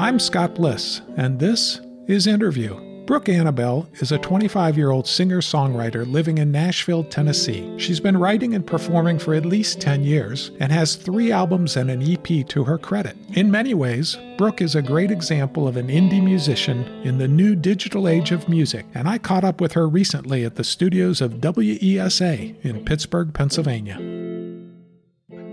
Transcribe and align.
I'm 0.00 0.18
Scott 0.18 0.54
Bliss, 0.54 1.02
and 1.18 1.38
this 1.38 1.78
is 2.06 2.26
Interview. 2.26 3.04
Brooke 3.04 3.28
Annibale 3.28 3.86
is 4.00 4.12
a 4.12 4.18
25 4.18 4.78
year 4.78 4.92
old 4.92 5.06
singer 5.06 5.42
songwriter 5.42 6.10
living 6.10 6.38
in 6.38 6.50
Nashville, 6.50 7.04
Tennessee. 7.04 7.70
She's 7.78 8.00
been 8.00 8.16
writing 8.16 8.54
and 8.54 8.66
performing 8.66 9.18
for 9.18 9.34
at 9.34 9.44
least 9.44 9.78
10 9.78 10.02
years 10.02 10.52
and 10.58 10.72
has 10.72 10.96
three 10.96 11.30
albums 11.30 11.76
and 11.76 11.90
an 11.90 12.00
EP 12.02 12.48
to 12.48 12.64
her 12.64 12.78
credit. 12.78 13.14
In 13.34 13.50
many 13.50 13.74
ways, 13.74 14.16
Brooke 14.38 14.62
is 14.62 14.74
a 14.74 14.80
great 14.80 15.10
example 15.10 15.68
of 15.68 15.76
an 15.76 15.88
indie 15.88 16.24
musician 16.24 16.86
in 17.04 17.18
the 17.18 17.28
new 17.28 17.54
digital 17.54 18.08
age 18.08 18.32
of 18.32 18.48
music, 18.48 18.86
and 18.94 19.06
I 19.06 19.18
caught 19.18 19.44
up 19.44 19.60
with 19.60 19.72
her 19.72 19.86
recently 19.86 20.46
at 20.46 20.54
the 20.54 20.64
studios 20.64 21.20
of 21.20 21.42
WESA 21.42 22.64
in 22.64 22.86
Pittsburgh, 22.86 23.34
Pennsylvania. 23.34 23.98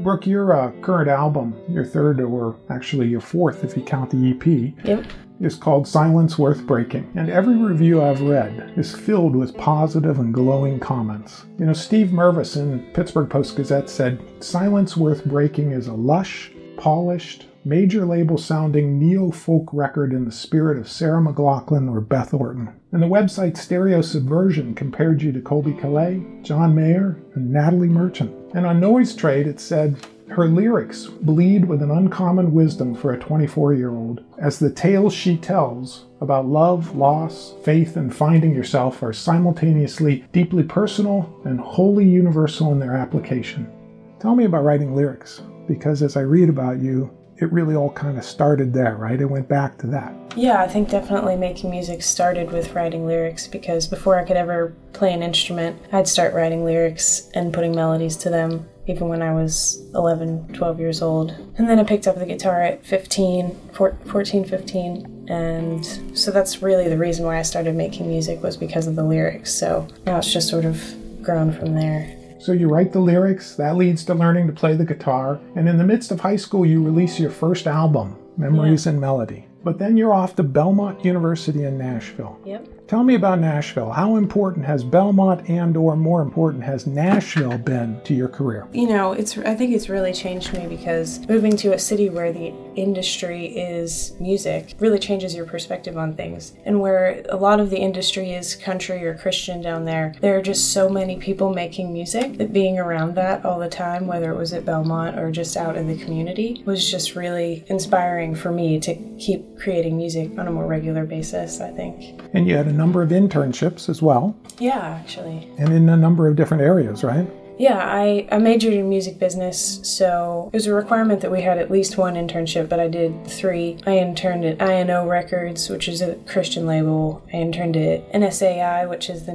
Brooke, 0.07 0.25
your 0.25 0.53
uh, 0.53 0.71
current 0.79 1.09
album, 1.09 1.53
your 1.67 1.84
third, 1.84 2.21
or 2.21 2.55
actually 2.70 3.09
your 3.09 3.20
fourth 3.20 3.66
if 3.66 3.75
you 3.75 3.84
count 3.84 4.09
the 4.09 4.31
EP, 4.31 4.85
Yep. 4.85 5.05
is 5.41 5.55
called 5.55 5.85
Silence 5.85 6.39
Worth 6.39 6.66
Breaking, 6.66 7.11
and 7.16 7.30
every 7.30 7.57
review 7.57 8.02
I've 8.02 8.21
read 8.21 8.71
is 8.77 8.95
filled 8.95 9.35
with 9.35 9.57
positive 9.57 10.20
and 10.20 10.33
glowing 10.33 10.80
comments. 10.80 11.45
You 11.59 11.66
know, 11.66 11.73
Steve 11.73 12.07
Mervis 12.07 12.55
in 12.55 12.89
Pittsburgh 12.93 13.30
Post 13.30 13.57
Gazette 13.57 13.89
said, 13.89 14.21
Silence 14.41 14.95
Worth 14.95 15.25
Breaking 15.25 15.73
is 15.73 15.88
a 15.88 15.93
lush, 15.93 16.53
polished, 16.77 17.47
major 17.67 18.05
label 18.05 18.38
sounding 18.38 18.98
neo 18.98 19.30
folk 19.30 19.67
record 19.73 20.13
in 20.13 20.23
the 20.23 20.31
spirit 20.31 20.77
of 20.77 20.89
Sarah 20.89 21.21
McLachlan 21.21 21.91
or 21.91 21.99
Beth 21.99 22.34
Orton. 22.34 22.73
And 22.94 23.03
the 23.03 23.08
website 23.08 23.58
Stereo 23.58 24.02
Subversion 24.02 24.73
compared 24.73 25.22
you 25.22 25.33
to 25.33 25.42
Colbie 25.42 25.77
Caillat, 25.77 26.44
John 26.44 26.73
Mayer, 26.73 27.17
and 27.36 27.52
Natalie 27.52 27.89
Merchant. 27.89 28.33
And 28.55 28.66
on 28.66 28.80
Noise 28.80 29.16
Trade 29.16 29.47
it 29.47 29.59
said, 29.59 29.97
her 30.30 30.47
lyrics 30.47 31.05
bleed 31.05 31.66
with 31.66 31.81
an 31.81 31.92
uncommon 31.92 32.53
wisdom 32.53 32.95
for 32.95 33.14
a 33.14 33.19
24 33.19 33.73
year 33.73 33.92
old, 33.92 34.23
as 34.38 34.59
the 34.59 34.72
tales 34.72 35.14
she 35.14 35.38
tells 35.38 36.05
about 36.22 36.47
love, 36.47 36.95
loss, 36.95 37.53
faith, 37.64 37.97
and 37.97 38.16
finding 38.16 38.53
yourself 38.53 39.03
are 39.03 39.14
simultaneously 39.14 40.25
deeply 40.31 40.64
personal 40.64 41.42
and 41.45 41.59
wholly 41.59 42.05
universal 42.05 42.72
in 42.72 42.80
their 42.80 42.95
application. 42.95 43.72
Tell 44.20 44.36
me 44.36 44.45
about 44.45 44.64
writing 44.64 44.95
lyrics, 44.95 45.42
because 45.67 46.02
as 46.02 46.17
I 46.17 46.22
read 46.22 46.49
about 46.49 46.80
you, 46.80 47.09
it 47.39 47.52
really 47.52 47.75
all 47.75 47.91
kind 47.91 48.17
of 48.17 48.23
started 48.23 48.73
there, 48.73 48.95
right? 48.95 49.19
It 49.19 49.25
went 49.25 49.47
back 49.47 49.77
to 49.80 49.88
that. 49.88 50.13
Yeah, 50.35 50.61
I 50.61 50.67
think 50.67 50.89
definitely 50.89 51.35
making 51.35 51.69
music 51.69 52.02
started 52.02 52.52
with 52.52 52.73
writing 52.73 53.05
lyrics 53.05 53.47
because 53.47 53.88
before 53.88 54.19
I 54.19 54.23
could 54.23 54.38
ever 54.38 54.75
play 54.93 55.13
an 55.13 55.23
instrument, 55.23 55.80
I'd 55.91 56.08
start 56.08 56.33
writing 56.33 56.65
lyrics 56.65 57.30
and 57.33 57.53
putting 57.53 57.75
melodies 57.75 58.15
to 58.17 58.30
them 58.30 58.67
even 58.88 59.09
when 59.09 59.21
I 59.21 59.33
was 59.33 59.83
11, 59.93 60.53
12 60.53 60.80
years 60.80 61.02
old. 61.02 61.31
And 61.58 61.69
then 61.69 61.77
I 61.77 61.83
picked 61.83 62.08
up 62.08 62.17
the 62.17 62.25
guitar 62.25 62.61
at 62.61 62.85
15, 62.85 63.55
14, 63.73 64.45
15. 64.45 65.27
And 65.30 66.17
so 66.17 66.31
that's 66.31 66.61
really 66.61 66.88
the 66.88 66.97
reason 66.97 67.25
why 67.25 67.38
I 67.38 67.41
started 67.41 67.75
making 67.75 68.08
music 68.08 68.41
was 68.41 68.55
because 68.55 68.88
of 68.88 68.95
the 68.95 69.03
lyrics. 69.03 69.53
So 69.53 69.88
now 70.05 70.17
it's 70.17 70.31
just 70.31 70.47
sort 70.47 70.63
of 70.63 70.81
grown 71.21 71.52
from 71.52 71.75
there. 71.75 72.17
So 72.39 72.52
you 72.52 72.67
write 72.69 72.93
the 72.93 72.99
lyrics, 72.99 73.55
that 73.55 73.75
leads 73.77 74.05
to 74.05 74.13
learning 74.13 74.47
to 74.47 74.53
play 74.53 74.75
the 74.75 74.85
guitar, 74.85 75.39
and 75.55 75.67
in 75.67 75.77
the 75.77 75.83
midst 75.83 76.11
of 76.11 76.19
high 76.19 76.35
school, 76.35 76.66
you 76.66 76.83
release 76.83 77.19
your 77.19 77.31
first 77.31 77.67
album, 77.67 78.16
Memories 78.38 78.85
Yeah. 78.85 78.91
and 78.91 79.02
Melody. 79.02 79.47
But 79.63 79.80
then 79.80 79.97
you're 79.97 80.13
off 80.13 80.35
to 80.35 80.43
Belmont 80.43 81.03
University 81.03 81.63
in 81.63 81.77
Nashville. 81.77 82.38
Yep. 82.45 82.67
Tell 82.88 83.03
me 83.03 83.16
about 83.16 83.39
Nashville. 83.39 83.91
How 83.91 84.16
important 84.16 84.66
has 84.66 84.81
Belmont 84.81 85.49
and 85.49 85.75
or 85.75 85.97
more 85.97 86.21
important 86.21 86.63
has 86.63 86.88
Nashville 86.88 87.57
been 87.57 87.99
to 88.05 88.14
your 88.14 88.30
career? 88.30 88.65
You 88.71 88.87
know, 88.87 89.11
it's 89.11 89.37
I 89.39 89.55
think 89.55 89.73
it's 89.73 89.89
really 89.89 90.14
changed 90.14 90.53
me 90.53 90.67
because 90.67 91.20
moving 91.27 91.58
to 91.58 91.73
a 91.73 91.80
city 91.80 92.09
where 92.09 92.31
the 92.31 92.53
industry 92.77 93.47
is 93.47 94.14
music 94.21 94.73
really 94.80 94.99
changes 94.99 95.36
your 95.36 95.45
perspective 95.45 95.97
on 95.97 96.15
things. 96.15 96.53
And 96.64 96.80
where 96.80 97.26
a 97.27 97.36
lot 97.36 97.59
of 97.59 97.71
the 97.71 97.77
industry 97.77 98.31
is 98.31 98.55
country 98.55 99.05
or 99.05 99.15
Christian 99.17 99.61
down 99.61 99.83
there, 99.83 100.14
there 100.21 100.37
are 100.37 100.42
just 100.42 100.71
so 100.71 100.87
many 100.87 101.17
people 101.17 101.53
making 101.53 101.92
music 101.92 102.37
that 102.37 102.53
being 102.53 102.80
around 102.80 103.15
that 103.15 103.43
all 103.43 103.59
the 103.59 103.67
time, 103.67 104.08
whether 104.08 104.31
it 104.31 104.37
was 104.37 104.53
at 104.53 104.64
Belmont 104.64 105.20
or 105.20 105.30
just 105.30 105.58
out 105.58 105.76
in 105.76 105.87
the 105.87 106.02
community, 106.02 106.64
was 106.65 106.89
just 106.89 107.15
really 107.17 107.65
inspiring 107.67 108.33
for 108.33 108.52
me 108.52 108.80
to 108.80 108.95
keep 109.20 109.59
creating 109.59 109.97
music 109.97 110.31
on 110.37 110.47
a 110.47 110.52
more 110.52 110.67
regular 110.67 111.03
basis, 111.03 111.59
I 111.59 111.71
think. 111.71 112.21
And 112.33 112.47
you 112.47 112.55
had 112.55 112.67
a 112.67 112.77
number 112.77 113.02
of 113.02 113.10
internships 113.10 113.89
as 113.89 114.02
well, 114.02 114.36
Yeah, 114.60 114.99
actually. 115.02 115.49
and 115.58 115.73
in 115.73 115.89
a 115.89 115.98
number 115.98 116.27
of 116.27 116.36
different 116.36 116.64
areas, 116.64 117.04
right? 117.04 117.27
Yeah, 117.60 117.80
I, 117.80 118.27
I 118.32 118.38
majored 118.38 118.73
in 118.73 118.88
music 118.88 119.17
business, 119.17 119.80
so 119.82 120.52
it 120.54 120.58
was 120.58 120.67
a 120.67 120.73
requirement 120.76 121.21
that 121.21 121.32
we 121.32 121.42
had 121.42 121.58
at 121.58 121.71
least 121.71 121.98
one 121.98 122.14
internship, 122.14 122.70
but 122.70 122.80
I 122.80 122.88
did 122.88 123.26
three. 123.26 123.80
I 123.88 123.98
interned 123.98 124.45
at 124.45 124.61
INO 124.61 125.08
Records, 125.08 125.67
which 125.67 125.88
is 125.88 125.99
a 126.02 126.14
Christian 126.27 126.67
label. 126.67 127.23
I 127.33 127.38
interned 127.38 127.76
at 127.76 128.13
NSAI, 128.13 128.88
which 128.88 129.09
is 129.09 129.25
the 129.25 129.33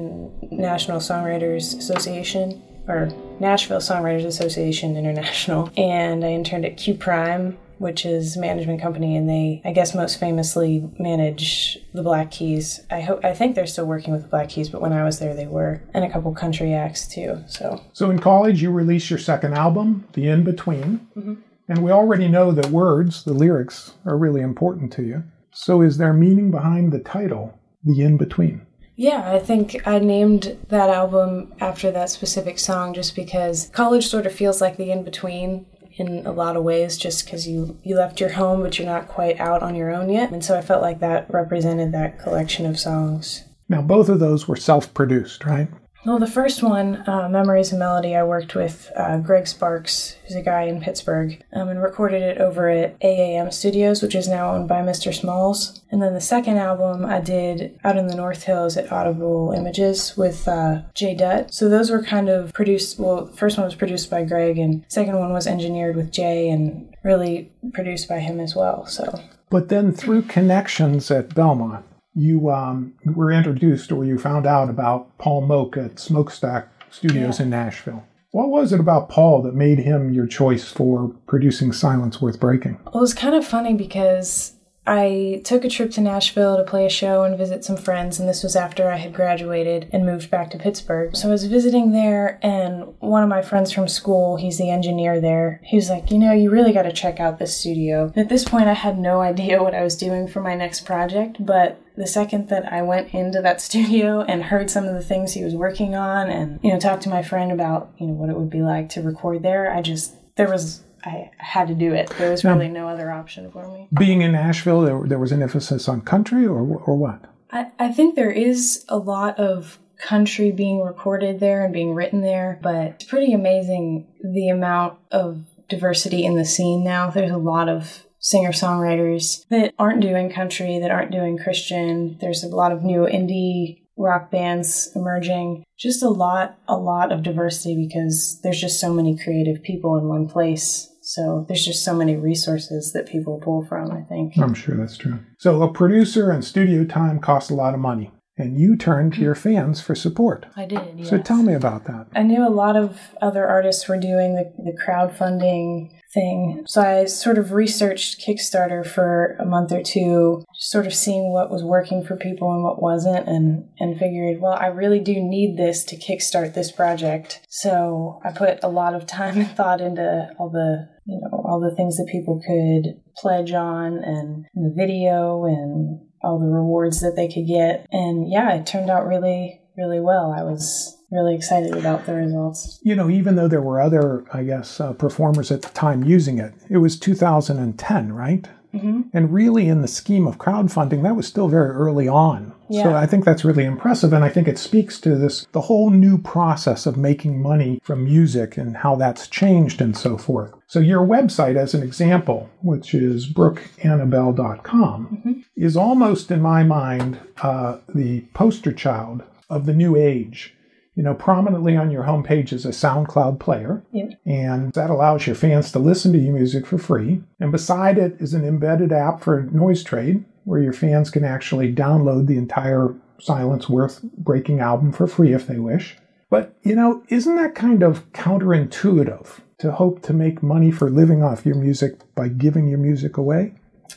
National 0.52 0.98
Songwriters 0.98 1.76
Association, 1.76 2.62
or 2.86 3.10
Nashville 3.40 3.78
Songwriters 3.80 4.24
Association 4.24 4.96
International. 4.96 5.70
And 5.76 6.24
I 6.24 6.28
interned 6.28 6.64
at 6.64 6.76
Q 6.76 6.94
Prime, 6.94 7.58
which 7.82 8.06
is 8.06 8.36
a 8.36 8.40
management 8.40 8.80
company, 8.80 9.16
and 9.16 9.28
they, 9.28 9.60
I 9.64 9.72
guess, 9.72 9.92
most 9.92 10.20
famously 10.20 10.88
manage 11.00 11.78
the 11.92 12.02
Black 12.02 12.30
Keys. 12.30 12.80
I 12.90 13.00
hope, 13.00 13.24
I 13.24 13.34
think 13.34 13.56
they're 13.56 13.66
still 13.66 13.86
working 13.86 14.12
with 14.12 14.22
the 14.22 14.28
Black 14.28 14.50
Keys, 14.50 14.68
but 14.68 14.80
when 14.80 14.92
I 14.92 15.02
was 15.02 15.18
there, 15.18 15.34
they 15.34 15.48
were, 15.48 15.82
and 15.92 16.04
a 16.04 16.10
couple 16.10 16.32
country 16.32 16.72
acts 16.72 17.08
too. 17.08 17.42
So 17.48 17.82
So 17.92 18.10
in 18.10 18.20
college, 18.20 18.62
you 18.62 18.70
release 18.70 19.10
your 19.10 19.18
second 19.18 19.54
album, 19.54 20.06
The 20.12 20.28
In 20.28 20.44
Between, 20.44 21.08
mm-hmm. 21.16 21.34
and 21.68 21.82
we 21.82 21.90
already 21.90 22.28
know 22.28 22.52
that 22.52 22.70
words, 22.70 23.24
the 23.24 23.34
lyrics, 23.34 23.94
are 24.06 24.16
really 24.16 24.40
important 24.40 24.92
to 24.92 25.02
you. 25.02 25.24
So 25.50 25.82
is 25.82 25.98
there 25.98 26.12
meaning 26.12 26.52
behind 26.52 26.92
the 26.92 27.00
title, 27.00 27.58
The 27.84 28.00
In 28.00 28.16
Between? 28.16 28.64
Yeah, 28.94 29.32
I 29.32 29.38
think 29.38 29.88
I 29.88 29.98
named 29.98 30.56
that 30.68 30.90
album 30.90 31.52
after 31.60 31.90
that 31.90 32.10
specific 32.10 32.58
song 32.58 32.94
just 32.94 33.16
because 33.16 33.70
college 33.72 34.06
sort 34.06 34.26
of 34.26 34.32
feels 34.32 34.60
like 34.60 34.76
the 34.76 34.92
in 34.92 35.02
between 35.02 35.66
in 35.96 36.26
a 36.26 36.32
lot 36.32 36.56
of 36.56 36.62
ways 36.64 36.96
just 36.96 37.24
because 37.24 37.46
you 37.46 37.78
you 37.82 37.96
left 37.96 38.20
your 38.20 38.30
home 38.30 38.62
but 38.62 38.78
you're 38.78 38.86
not 38.86 39.08
quite 39.08 39.38
out 39.40 39.62
on 39.62 39.74
your 39.74 39.90
own 39.90 40.08
yet 40.10 40.30
and 40.32 40.44
so 40.44 40.56
i 40.56 40.62
felt 40.62 40.82
like 40.82 41.00
that 41.00 41.26
represented 41.32 41.92
that 41.92 42.18
collection 42.18 42.66
of 42.66 42.78
songs 42.78 43.44
Now, 43.68 43.80
both 43.80 44.10
of 44.10 44.20
those 44.20 44.46
were 44.46 44.56
self 44.56 44.92
produced, 44.92 45.46
right? 45.46 45.68
Well 46.04 46.18
the 46.18 46.26
first 46.26 46.62
one 46.62 47.02
uh, 47.08 47.28
memories 47.28 47.70
and 47.70 47.78
melody 47.78 48.14
i 48.14 48.22
worked 48.22 48.54
with 48.54 48.90
uh, 48.96 49.18
greg 49.18 49.46
sparks 49.46 50.16
who's 50.22 50.36
a 50.36 50.42
guy 50.42 50.62
in 50.62 50.80
pittsburgh 50.80 51.42
um, 51.52 51.68
and 51.68 51.82
recorded 51.82 52.22
it 52.22 52.38
over 52.38 52.68
at 52.68 52.98
aam 53.00 53.52
studios 53.52 54.02
which 54.02 54.14
is 54.14 54.28
now 54.28 54.54
owned 54.54 54.68
by 54.68 54.80
mr 54.80 55.14
smalls 55.14 55.82
and 55.92 56.00
then 56.00 56.14
the 56.14 56.22
second 56.22 56.56
album 56.56 57.04
I 57.04 57.20
did 57.20 57.78
out 57.84 57.98
in 57.98 58.06
the 58.06 58.16
North 58.16 58.44
Hills 58.44 58.78
at 58.78 58.90
Audible 58.90 59.52
Images 59.54 60.16
with 60.16 60.48
uh, 60.48 60.80
Jay 60.94 61.14
Dutt. 61.14 61.52
So 61.52 61.68
those 61.68 61.90
were 61.90 62.02
kind 62.02 62.30
of 62.30 62.50
produced. 62.54 62.98
Well, 62.98 63.26
the 63.26 63.36
first 63.36 63.58
one 63.58 63.66
was 63.66 63.74
produced 63.74 64.08
by 64.08 64.24
Greg, 64.24 64.56
and 64.56 64.86
second 64.88 65.18
one 65.18 65.34
was 65.34 65.46
engineered 65.46 65.94
with 65.94 66.10
Jay 66.10 66.48
and 66.48 66.96
really 67.04 67.52
produced 67.74 68.08
by 68.08 68.20
him 68.20 68.40
as 68.40 68.56
well. 68.56 68.86
So 68.86 69.20
But 69.50 69.68
then 69.68 69.92
through 69.92 70.22
connections 70.22 71.10
at 71.10 71.34
Belmont, 71.34 71.84
you 72.14 72.50
um, 72.50 72.94
were 73.04 73.30
introduced 73.30 73.90
or 73.90 74.04
you 74.04 74.18
found 74.18 74.46
out 74.46 74.68
about 74.68 75.16
Paul 75.18 75.42
Moak 75.42 75.76
at 75.76 75.98
Smokestack 75.98 76.68
Studios 76.90 77.40
in 77.40 77.50
Nashville. 77.50 78.04
What 78.32 78.48
was 78.48 78.72
it 78.72 78.80
about 78.80 79.08
Paul 79.08 79.42
that 79.42 79.54
made 79.54 79.78
him 79.78 80.12
your 80.12 80.26
choice 80.26 80.70
for 80.70 81.14
producing 81.26 81.72
Silence 81.72 82.20
Worth 82.20 82.40
Breaking? 82.40 82.78
Well, 82.86 82.96
it 82.96 83.00
was 83.00 83.14
kind 83.14 83.34
of 83.34 83.46
funny 83.46 83.74
because 83.74 84.54
I 84.86 85.42
took 85.44 85.64
a 85.64 85.68
trip 85.68 85.92
to 85.92 86.00
Nashville 86.00 86.56
to 86.56 86.64
play 86.64 86.84
a 86.86 86.90
show 86.90 87.22
and 87.22 87.38
visit 87.38 87.64
some 87.64 87.76
friends, 87.76 88.18
and 88.18 88.28
this 88.28 88.42
was 88.42 88.56
after 88.56 88.90
I 88.90 88.96
had 88.96 89.14
graduated 89.14 89.88
and 89.92 90.04
moved 90.04 90.28
back 90.28 90.50
to 90.50 90.58
Pittsburgh. 90.58 91.14
So 91.14 91.28
I 91.28 91.30
was 91.30 91.44
visiting 91.44 91.92
there, 91.92 92.40
and 92.42 92.92
one 92.98 93.22
of 93.22 93.28
my 93.28 93.42
friends 93.42 93.70
from 93.70 93.86
school, 93.86 94.36
he's 94.36 94.58
the 94.58 94.70
engineer 94.70 95.20
there, 95.20 95.60
he 95.62 95.76
was 95.76 95.88
like, 95.88 96.10
You 96.10 96.18
know, 96.18 96.32
you 96.32 96.50
really 96.50 96.72
got 96.72 96.82
to 96.82 96.92
check 96.92 97.20
out 97.20 97.38
this 97.38 97.56
studio. 97.56 98.06
And 98.06 98.18
at 98.18 98.28
this 98.28 98.44
point, 98.44 98.66
I 98.66 98.74
had 98.74 98.98
no 98.98 99.20
idea 99.20 99.62
what 99.62 99.74
I 99.74 99.84
was 99.84 99.96
doing 99.96 100.26
for 100.26 100.40
my 100.40 100.56
next 100.56 100.84
project, 100.84 101.44
but 101.44 101.80
the 101.96 102.06
second 102.06 102.48
that 102.48 102.72
I 102.72 102.82
went 102.82 103.14
into 103.14 103.40
that 103.40 103.60
studio 103.60 104.22
and 104.22 104.42
heard 104.42 104.68
some 104.68 104.86
of 104.86 104.94
the 104.94 105.02
things 105.02 105.32
he 105.32 105.44
was 105.44 105.54
working 105.54 105.94
on 105.94 106.28
and, 106.28 106.58
you 106.62 106.72
know, 106.72 106.80
talked 106.80 107.02
to 107.02 107.08
my 107.08 107.22
friend 107.22 107.52
about, 107.52 107.92
you 107.98 108.08
know, 108.08 108.14
what 108.14 108.30
it 108.30 108.36
would 108.36 108.50
be 108.50 108.62
like 108.62 108.88
to 108.90 109.02
record 109.02 109.44
there, 109.44 109.72
I 109.72 109.80
just, 109.80 110.16
there 110.34 110.50
was, 110.50 110.82
I 111.04 111.30
had 111.38 111.68
to 111.68 111.74
do 111.74 111.92
it. 111.92 112.10
There 112.18 112.30
was 112.30 112.44
really 112.44 112.68
no 112.68 112.88
other 112.88 113.10
option 113.10 113.50
for 113.50 113.66
me. 113.68 113.88
Being 113.92 114.22
in 114.22 114.32
Nashville, 114.32 114.82
there, 114.82 115.00
there 115.04 115.18
was 115.18 115.32
an 115.32 115.42
emphasis 115.42 115.88
on 115.88 116.00
country 116.02 116.46
or, 116.46 116.60
or 116.60 116.96
what? 116.96 117.20
I, 117.50 117.70
I 117.78 117.92
think 117.92 118.14
there 118.14 118.30
is 118.30 118.84
a 118.88 118.96
lot 118.96 119.38
of 119.38 119.78
country 119.98 120.50
being 120.50 120.80
recorded 120.80 121.40
there 121.40 121.64
and 121.64 121.72
being 121.72 121.94
written 121.94 122.22
there, 122.22 122.58
but 122.62 122.86
it's 122.86 123.04
pretty 123.04 123.32
amazing 123.32 124.06
the 124.22 124.48
amount 124.48 124.98
of 125.10 125.44
diversity 125.68 126.24
in 126.24 126.36
the 126.36 126.44
scene 126.44 126.84
now. 126.84 127.10
There's 127.10 127.30
a 127.30 127.36
lot 127.38 127.68
of 127.68 128.06
singer 128.18 128.50
songwriters 128.50 129.46
that 129.48 129.74
aren't 129.78 130.00
doing 130.00 130.30
country, 130.30 130.78
that 130.78 130.90
aren't 130.90 131.10
doing 131.10 131.38
Christian. 131.38 132.16
There's 132.20 132.44
a 132.44 132.48
lot 132.48 132.72
of 132.72 132.82
new 132.82 133.00
indie 133.06 133.82
rock 133.96 134.30
bands 134.30 134.90
emerging. 134.94 135.64
Just 135.78 136.02
a 136.02 136.08
lot, 136.08 136.58
a 136.68 136.76
lot 136.76 137.12
of 137.12 137.22
diversity 137.22 137.86
because 137.86 138.40
there's 138.42 138.60
just 138.60 138.80
so 138.80 138.92
many 138.92 139.16
creative 139.16 139.62
people 139.62 139.96
in 139.98 140.08
one 140.08 140.28
place. 140.28 140.91
So 141.14 141.44
there's 141.46 141.66
just 141.66 141.84
so 141.84 141.94
many 141.94 142.16
resources 142.16 142.92
that 142.92 143.06
people 143.06 143.38
pull 143.44 143.66
from, 143.66 143.90
I 143.90 144.00
think. 144.02 144.38
I'm 144.38 144.54
sure 144.54 144.76
that's 144.76 144.96
true. 144.96 145.18
So 145.38 145.62
a 145.62 145.70
producer 145.70 146.30
and 146.30 146.42
studio 146.42 146.84
time 146.84 147.20
costs 147.20 147.50
a 147.50 147.54
lot 147.54 147.74
of 147.74 147.80
money. 147.80 148.10
And 148.38 148.58
you 148.58 148.76
turned 148.76 149.12
to 149.12 149.20
your 149.20 149.34
fans 149.34 149.82
for 149.82 149.94
support. 149.94 150.46
I 150.56 150.64
did, 150.64 150.80
yes. 150.96 151.10
So 151.10 151.18
tell 151.18 151.42
me 151.42 151.52
about 151.52 151.84
that. 151.84 152.06
I 152.16 152.22
knew 152.22 152.46
a 152.46 152.48
lot 152.48 152.76
of 152.76 152.98
other 153.20 153.46
artists 153.46 153.86
were 153.86 153.98
doing 153.98 154.36
the, 154.36 154.50
the 154.56 154.76
crowdfunding 154.82 155.90
thing. 156.14 156.62
So 156.66 156.80
I 156.80 157.04
sort 157.04 157.36
of 157.36 157.52
researched 157.52 158.26
Kickstarter 158.26 158.86
for 158.86 159.36
a 159.38 159.44
month 159.44 159.70
or 159.70 159.82
two, 159.82 160.44
sort 160.54 160.86
of 160.86 160.94
seeing 160.94 161.32
what 161.32 161.50
was 161.50 161.62
working 161.62 162.02
for 162.02 162.16
people 162.16 162.50
and 162.54 162.64
what 162.64 162.80
wasn't, 162.80 163.28
and, 163.28 163.68
and 163.78 163.98
figured, 163.98 164.40
well, 164.40 164.56
I 164.58 164.68
really 164.68 165.00
do 165.00 165.14
need 165.20 165.58
this 165.58 165.84
to 165.84 165.96
kickstart 165.96 166.54
this 166.54 166.72
project. 166.72 167.40
So 167.50 168.18
I 168.24 168.32
put 168.32 168.60
a 168.62 168.68
lot 168.68 168.94
of 168.94 169.04
time 169.06 169.38
and 169.38 169.50
thought 169.50 169.82
into 169.82 170.30
all 170.38 170.48
the 170.48 170.88
you 171.06 171.20
know 171.20 171.42
all 171.44 171.60
the 171.60 171.74
things 171.74 171.96
that 171.96 172.08
people 172.10 172.40
could 172.46 173.00
pledge 173.16 173.52
on 173.52 173.98
and 174.04 174.46
the 174.54 174.72
video 174.76 175.44
and 175.44 176.00
all 176.22 176.38
the 176.38 176.46
rewards 176.46 177.00
that 177.00 177.16
they 177.16 177.28
could 177.28 177.46
get. 177.46 177.86
And 177.90 178.30
yeah, 178.30 178.54
it 178.54 178.66
turned 178.66 178.90
out 178.90 179.06
really, 179.06 179.60
really 179.76 180.00
well. 180.00 180.34
I 180.36 180.42
was 180.42 180.96
really 181.10 181.34
excited 181.34 181.76
about 181.76 182.06
the 182.06 182.14
results. 182.14 182.80
You 182.82 182.94
know, 182.94 183.10
even 183.10 183.36
though 183.36 183.48
there 183.48 183.60
were 183.60 183.80
other, 183.80 184.24
I 184.32 184.44
guess, 184.44 184.80
uh, 184.80 184.92
performers 184.94 185.50
at 185.50 185.62
the 185.62 185.68
time 185.70 186.04
using 186.04 186.38
it, 186.38 186.54
it 186.70 186.78
was 186.78 186.98
2010, 186.98 188.12
right? 188.12 188.48
Mm-hmm. 188.74 189.02
And 189.12 189.32
really, 189.32 189.68
in 189.68 189.82
the 189.82 189.88
scheme 189.88 190.26
of 190.26 190.38
crowdfunding, 190.38 191.02
that 191.02 191.14
was 191.14 191.26
still 191.26 191.48
very 191.48 191.70
early 191.70 192.08
on. 192.08 192.54
Yeah. 192.70 192.84
So 192.84 192.94
I 192.94 193.06
think 193.06 193.26
that's 193.26 193.44
really 193.44 193.66
impressive. 193.66 194.14
And 194.14 194.24
I 194.24 194.30
think 194.30 194.48
it 194.48 194.58
speaks 194.58 194.98
to 195.00 195.14
this 195.14 195.46
the 195.52 195.60
whole 195.60 195.90
new 195.90 196.16
process 196.16 196.86
of 196.86 196.96
making 196.96 197.42
money 197.42 197.80
from 197.82 198.04
music 198.04 198.56
and 198.56 198.78
how 198.78 198.96
that's 198.96 199.28
changed 199.28 199.82
and 199.82 199.94
so 199.94 200.16
forth. 200.16 200.54
So, 200.72 200.80
your 200.80 201.06
website, 201.06 201.56
as 201.56 201.74
an 201.74 201.82
example, 201.82 202.48
which 202.62 202.94
is 202.94 203.30
brookeannibale.com, 203.30 205.18
mm-hmm. 205.18 205.40
is 205.54 205.76
almost, 205.76 206.30
in 206.30 206.40
my 206.40 206.62
mind, 206.62 207.20
uh, 207.42 207.76
the 207.94 208.22
poster 208.32 208.72
child 208.72 209.22
of 209.50 209.66
the 209.66 209.74
new 209.74 209.96
age 209.96 210.54
you 210.94 211.02
know, 211.02 211.14
prominently 211.14 211.74
on 211.74 211.90
your 211.90 212.04
homepage 212.04 212.52
is 212.52 212.66
a 212.66 212.70
SoundCloud 212.70 213.40
player, 213.40 213.82
yeah. 213.92 214.10
and 214.26 214.72
that 214.74 214.90
allows 214.90 215.26
your 215.26 215.36
fans 215.36 215.72
to 215.72 215.78
listen 215.78 216.12
to 216.12 216.18
your 216.18 216.34
music 216.34 216.66
for 216.66 216.76
free. 216.76 217.22
And 217.40 217.50
beside 217.50 217.96
it 217.96 218.16
is 218.20 218.34
an 218.34 218.44
embedded 218.44 218.92
app 218.92 219.22
for 219.22 219.42
noise 219.44 219.82
trade, 219.82 220.22
where 220.44 220.60
your 220.60 220.74
fans 220.74 221.08
can 221.10 221.24
actually 221.24 221.74
download 221.74 222.26
the 222.26 222.36
entire 222.36 222.94
Silence 223.18 223.70
Worth 223.70 224.02
Breaking 224.02 224.60
album 224.60 224.92
for 224.92 225.06
free 225.06 225.32
if 225.32 225.46
they 225.46 225.58
wish. 225.58 225.96
But, 226.28 226.54
you 226.62 226.76
know, 226.76 227.02
isn't 227.08 227.36
that 227.36 227.54
kind 227.54 227.82
of 227.82 228.10
counterintuitive 228.12 229.40
to 229.62 229.72
hope 229.72 230.02
to 230.02 230.12
make 230.12 230.42
money 230.42 230.70
for 230.70 230.90
living 230.90 231.22
off 231.22 231.46
your 231.46 231.54
music 231.54 232.00
by 232.16 232.28
giving 232.28 232.66
your 232.66 232.78
music 232.78 233.16
away? 233.16 233.54